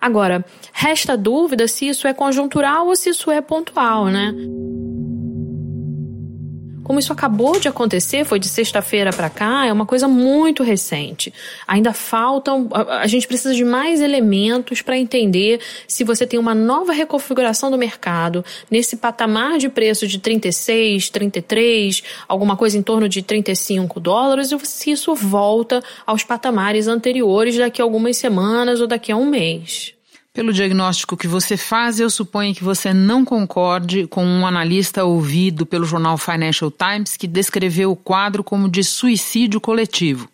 Agora, 0.00 0.44
resta 0.72 1.16
dúvida 1.16 1.68
se 1.68 1.88
isso 1.88 2.08
é 2.08 2.12
conjuntural 2.12 2.88
ou 2.88 2.96
se 2.96 3.10
isso 3.10 3.30
é 3.30 3.40
pontual, 3.40 4.06
né? 4.06 4.34
Como 6.84 6.98
isso 6.98 7.12
acabou 7.12 7.58
de 7.58 7.66
acontecer, 7.66 8.24
foi 8.26 8.38
de 8.38 8.46
sexta-feira 8.46 9.10
para 9.10 9.30
cá, 9.30 9.66
é 9.66 9.72
uma 9.72 9.86
coisa 9.86 10.06
muito 10.06 10.62
recente. 10.62 11.32
Ainda 11.66 11.94
faltam, 11.94 12.68
a, 12.72 13.06
gente 13.06 13.26
precisa 13.26 13.54
de 13.54 13.64
mais 13.64 14.02
elementos 14.02 14.82
para 14.82 14.98
entender 14.98 15.60
se 15.88 16.04
você 16.04 16.26
tem 16.26 16.38
uma 16.38 16.54
nova 16.54 16.92
reconfiguração 16.92 17.70
do 17.70 17.78
mercado 17.78 18.44
nesse 18.70 18.96
patamar 18.96 19.56
de 19.56 19.70
preço 19.70 20.06
de 20.06 20.18
36, 20.18 21.08
33, 21.08 22.02
alguma 22.28 22.54
coisa 22.54 22.76
em 22.76 22.82
torno 22.82 23.08
de 23.08 23.22
35 23.22 23.98
dólares, 23.98 24.52
ou 24.52 24.60
se 24.62 24.90
isso 24.90 25.14
volta 25.14 25.82
aos 26.06 26.22
patamares 26.22 26.86
anteriores 26.86 27.56
daqui 27.56 27.80
a 27.80 27.84
algumas 27.84 28.18
semanas 28.18 28.82
ou 28.82 28.86
daqui 28.86 29.10
a 29.10 29.16
um 29.16 29.24
mês. 29.24 29.94
Pelo 30.34 30.52
diagnóstico 30.52 31.16
que 31.16 31.28
você 31.28 31.56
faz, 31.56 32.00
eu 32.00 32.10
suponho 32.10 32.52
que 32.52 32.64
você 32.64 32.92
não 32.92 33.24
concorde 33.24 34.04
com 34.08 34.26
um 34.26 34.44
analista 34.44 35.04
ouvido 35.04 35.64
pelo 35.64 35.84
jornal 35.84 36.18
Financial 36.18 36.72
Times 36.72 37.16
que 37.16 37.28
descreveu 37.28 37.92
o 37.92 37.96
quadro 37.96 38.42
como 38.42 38.68
de 38.68 38.82
suicídio 38.82 39.60
coletivo. 39.60 40.28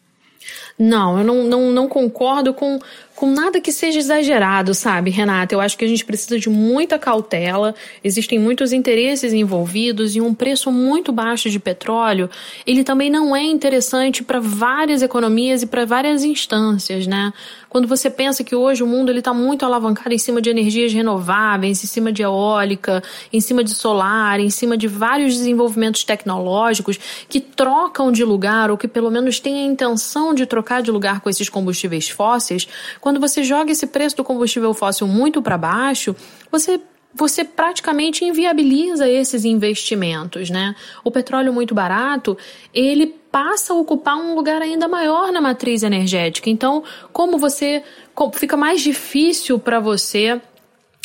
Não, 0.79 1.19
eu 1.19 1.25
não, 1.25 1.45
não, 1.45 1.71
não 1.71 1.87
concordo 1.87 2.55
com, 2.55 2.81
com 3.21 3.31
nada 3.31 3.61
que 3.61 3.71
seja 3.71 3.99
exagerado, 3.99 4.73
sabe, 4.73 5.11
Renata? 5.11 5.55
Eu 5.55 5.61
acho 5.61 5.77
que 5.77 5.85
a 5.85 5.89
gente 5.89 6.07
precisa 6.07 6.39
de 6.39 6.49
muita 6.49 6.99
cautela, 6.99 7.75
existem 8.03 8.39
muitos 8.39 8.73
interesses 8.73 9.35
envolvidos 9.35 10.17
e 10.17 10.23
um 10.23 10.33
preço 10.33 10.73
muito 10.73 11.13
baixo 11.13 11.51
de 11.51 11.61
petróleo, 11.61 12.31
ele 12.67 12.83
também 12.83 13.11
não 13.11 13.37
é 13.37 13.43
interessante 13.43 14.25
para 14.25 14.41
várias 14.41 15.03
economias 15.03 15.63
e 15.63 15.67
para 15.67 15.85
várias 15.85 16.25
instâncias, 16.25 17.07
né? 17.07 17.31
Quando 17.69 17.87
você 17.87 18.11
pensa 18.11 18.43
que 18.43 18.57
hoje 18.57 18.83
o 18.83 18.87
mundo 18.87 19.13
está 19.13 19.33
muito 19.33 19.65
alavancado 19.65 20.13
em 20.13 20.19
cima 20.19 20.43
de 20.43 20.51
energias 20.51 20.93
renováveis, 20.93 21.85
em 21.85 21.87
cima 21.87 22.11
de 22.11 22.23
eólica, 22.23 23.01
em 23.33 23.41
cima 23.41 23.63
de 23.63 23.71
solar, 23.71 24.41
em 24.41 24.51
cima 24.51 24.77
de 24.77 24.89
vários 24.89 25.37
desenvolvimentos 25.37 26.03
tecnológicos 26.03 26.99
que 27.29 27.39
trocam 27.39 28.11
de 28.11 28.25
lugar 28.25 28.73
ou 28.73 28.77
que 28.77 28.89
pelo 28.89 29.09
menos 29.09 29.39
têm 29.39 29.55
a 29.55 29.67
intenção 29.67 30.35
de 30.35 30.47
trocar 30.47 30.83
de 30.83 30.91
lugar 30.91 31.21
com 31.21 31.31
esses 31.31 31.49
combustíveis 31.49 32.09
fósseis, 32.09 32.67
quando 33.01 33.10
você 33.19 33.43
joga 33.43 33.73
esse 33.73 33.87
preço 33.87 34.17
do 34.17 34.25
combustível 34.25 34.75
fóssil 34.75 35.07
muito 35.07 35.41
para 35.41 35.57
baixo, 35.59 36.15
você 36.51 36.81
você 37.13 37.45
praticamente 37.45 38.25
inviabiliza 38.25 39.09
esses 39.09 39.45
investimentos, 39.45 40.49
né? 40.49 40.77
O 41.03 41.11
petróleo 41.11 41.53
muito 41.53 41.75
barato, 41.75 42.39
ele 42.73 43.07
passa 43.33 43.73
a 43.73 43.77
ocupar 43.77 44.17
um 44.17 44.35
lugar 44.35 44.63
ainda 44.63 44.87
maior 44.87 45.33
na 45.33 45.41
matriz 45.41 45.83
energética. 45.83 46.49
Então, 46.49 46.85
como 47.13 47.37
você 47.37 47.83
fica 48.35 48.57
mais 48.57 48.81
difícil 48.81 49.59
para 49.59 49.81
você 49.81 50.41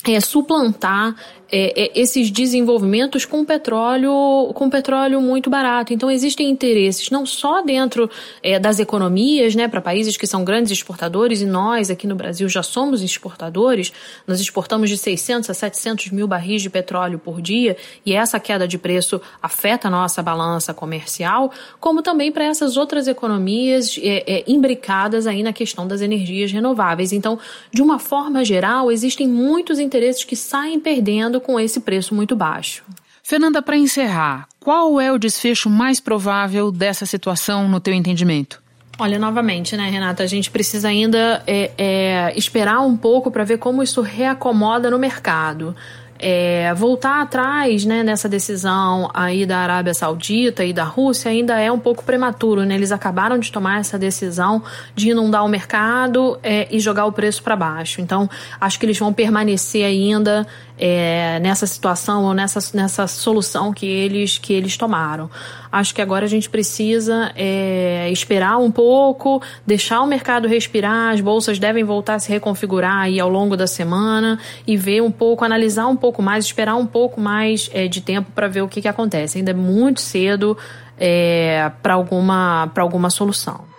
é, 0.04 0.20
suplantar 0.20 1.16
é, 1.52 1.84
é, 1.86 1.92
esses 2.00 2.32
desenvolvimentos 2.32 3.26
com 3.26 3.46
petróleo, 3.46 4.52
com 4.54 4.70
petróleo 4.70 5.22
muito 5.22 5.50
barato. 5.50 5.94
Então 5.94 6.10
existem 6.10 6.50
interesses 6.50 7.10
não 7.10 7.26
só 7.26 7.62
dentro 7.62 8.10
é, 8.42 8.60
das 8.60 8.80
economias, 8.80 9.56
né, 9.56 9.68
para 9.68 9.82
países 9.82 10.18
que 10.18 10.26
são 10.26 10.44
grandes 10.44 10.72
exportadores 10.72 11.42
e 11.42 11.46
nós 11.46 11.90
aqui 11.90 12.08
no 12.08 12.16
Brasil 12.16 12.50
já 12.50 12.64
somos 12.64 13.02
exportadores. 13.02 13.94
Nós 14.28 14.40
exportamos 14.40 14.90
de 14.90 14.98
600 14.98 15.50
a 15.50 15.54
700 15.54 16.12
mil 16.12 16.28
barris 16.28 16.62
de 16.62 16.70
petróleo 16.70 17.20
por 17.20 17.42
dia 17.42 17.78
e 18.06 18.14
essa 18.14 18.40
queda 18.40 18.68
de 18.68 18.78
preço 18.78 19.22
afeta 19.42 19.88
a 19.88 19.92
nossa 19.92 20.24
balança 20.24 20.74
comercial, 20.74 21.52
como 21.80 22.02
também 22.02 22.32
para 22.32 22.46
essas 22.46 22.78
outras 22.78 23.08
economias 23.08 24.00
é, 24.02 24.40
é, 24.40 24.44
imbricadas 24.48 25.28
aí 25.28 25.44
na 25.44 25.54
questão 25.54 25.88
das 25.88 26.02
energias 26.02 26.52
renováveis. 26.52 27.12
Então, 27.12 27.38
de 27.72 27.82
uma 27.82 28.00
forma 28.00 28.44
geral, 28.44 28.92
existem 28.92 29.28
muitos 29.28 29.80
interesses 29.80 30.24
que 30.24 30.36
saem 30.36 30.80
perdendo 30.80 31.35
com 31.40 31.60
esse 31.60 31.80
preço 31.80 32.14
muito 32.14 32.36
baixo. 32.36 32.84
Fernanda, 33.24 33.62
para 33.62 33.76
encerrar, 33.76 34.48
qual 34.60 35.02
é 35.02 35.12
o 35.12 35.18
desfecho 35.18 35.70
mais 35.70 36.00
provável 36.00 36.72
dessa 36.72 37.06
situação 37.06 37.68
no 37.68 37.80
teu 37.80 37.94
entendimento? 37.94 38.62
Olha, 38.98 39.20
novamente, 39.20 39.76
né, 39.76 39.90
Renata, 39.90 40.24
a 40.24 40.28
gente 40.28 40.50
precisa 40.50 40.88
ainda 40.88 41.44
é, 41.46 41.72
é, 41.78 42.34
esperar 42.38 42.80
um 42.80 42.96
pouco 42.96 43.30
para 43.30 43.44
ver 43.44 43.58
como 43.58 43.84
isso 43.84 44.02
reacomoda 44.02 44.90
no 44.90 44.98
mercado. 44.98 45.76
É, 46.18 46.74
voltar 46.74 47.22
atrás 47.22 47.84
né, 47.84 48.02
nessa 48.02 48.30
decisão 48.30 49.12
aí 49.14 49.46
da 49.46 49.58
Arábia 49.58 49.94
Saudita 49.94 50.64
e 50.64 50.72
da 50.72 50.86
Rússia 50.86 51.30
ainda 51.30 51.60
é 51.60 51.70
um 51.70 51.78
pouco 51.78 52.06
prematuro. 52.06 52.64
Né? 52.64 52.76
Eles 52.76 52.94
acabaram 52.94 53.38
de 53.38 53.52
tomar 53.52 53.82
essa 53.82 54.00
decisão 54.00 54.64
de 54.96 55.10
inundar 55.10 55.44
o 55.44 55.50
mercado 55.50 56.40
é, 56.42 56.68
e 56.72 56.80
jogar 56.80 57.06
o 57.06 57.12
preço 57.12 57.44
para 57.44 57.58
baixo. 57.58 58.00
Então, 58.00 58.30
acho 58.62 58.80
que 58.80 58.86
eles 58.86 58.98
vão 58.98 59.12
permanecer 59.12 59.86
ainda 59.86 60.48
é, 60.78 61.40
nessa 61.40 61.66
situação 61.66 62.26
ou 62.26 62.34
nessa, 62.34 62.60
nessa 62.76 63.08
solução 63.08 63.74
que 63.74 63.86
eles, 63.86 64.38
que 64.38 64.54
eles 64.54 64.78
tomaram. 64.78 65.30
Acho 65.72 65.94
que 65.94 66.02
agora 66.02 66.26
a 66.26 66.28
gente 66.28 66.50
precisa 66.50 67.32
é, 67.36 68.10
esperar 68.12 68.58
um 68.58 68.72
pouco, 68.72 69.42
deixar 69.66 70.02
o 70.02 70.08
mercado 70.08 70.48
respirar, 70.48 71.14
as 71.14 71.22
bolsas 71.22 71.60
devem 71.60 71.84
voltar 71.84 72.16
a 72.16 72.20
se 72.20 72.30
reconfigurar 72.30 72.98
aí 72.98 73.20
ao 73.20 73.30
longo 73.30 73.58
da 73.58 73.68
semana 73.68 74.40
e 74.66 74.78
ver 74.78 75.02
um 75.02 75.12
pouco, 75.12 75.44
analisar 75.44 75.88
um 75.88 75.96
pouco 75.96 76.22
mais, 76.22 76.46
esperar 76.46 76.76
um 76.76 76.86
pouco 76.86 77.20
mais 77.20 77.70
é, 77.74 77.88
de 77.88 78.02
tempo 78.02 78.32
para 78.34 78.48
ver 78.48 78.62
o 78.62 78.68
que, 78.68 78.82
que 78.82 78.88
acontece. 78.88 79.38
Ainda 79.38 79.52
é 79.52 79.54
muito 79.54 80.02
cedo 80.02 80.58
é, 80.98 81.72
para 81.82 81.94
alguma, 81.94 82.72
alguma 82.78 83.10
solução. 83.10 83.75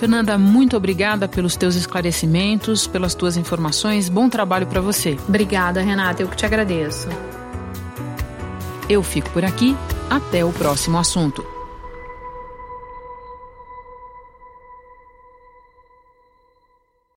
Fernanda, 0.00 0.38
muito 0.38 0.78
obrigada 0.78 1.28
pelos 1.28 1.56
teus 1.56 1.74
esclarecimentos, 1.74 2.86
pelas 2.86 3.14
tuas 3.14 3.36
informações. 3.36 4.08
Bom 4.08 4.30
trabalho 4.30 4.66
para 4.66 4.80
você. 4.80 5.18
Obrigada, 5.28 5.82
Renata. 5.82 6.22
Eu 6.22 6.28
que 6.28 6.36
te 6.36 6.46
agradeço. 6.46 7.06
Eu 8.88 9.02
fico 9.02 9.28
por 9.28 9.44
aqui. 9.44 9.76
Até 10.08 10.42
o 10.42 10.54
próximo 10.54 10.96
assunto. 10.96 11.44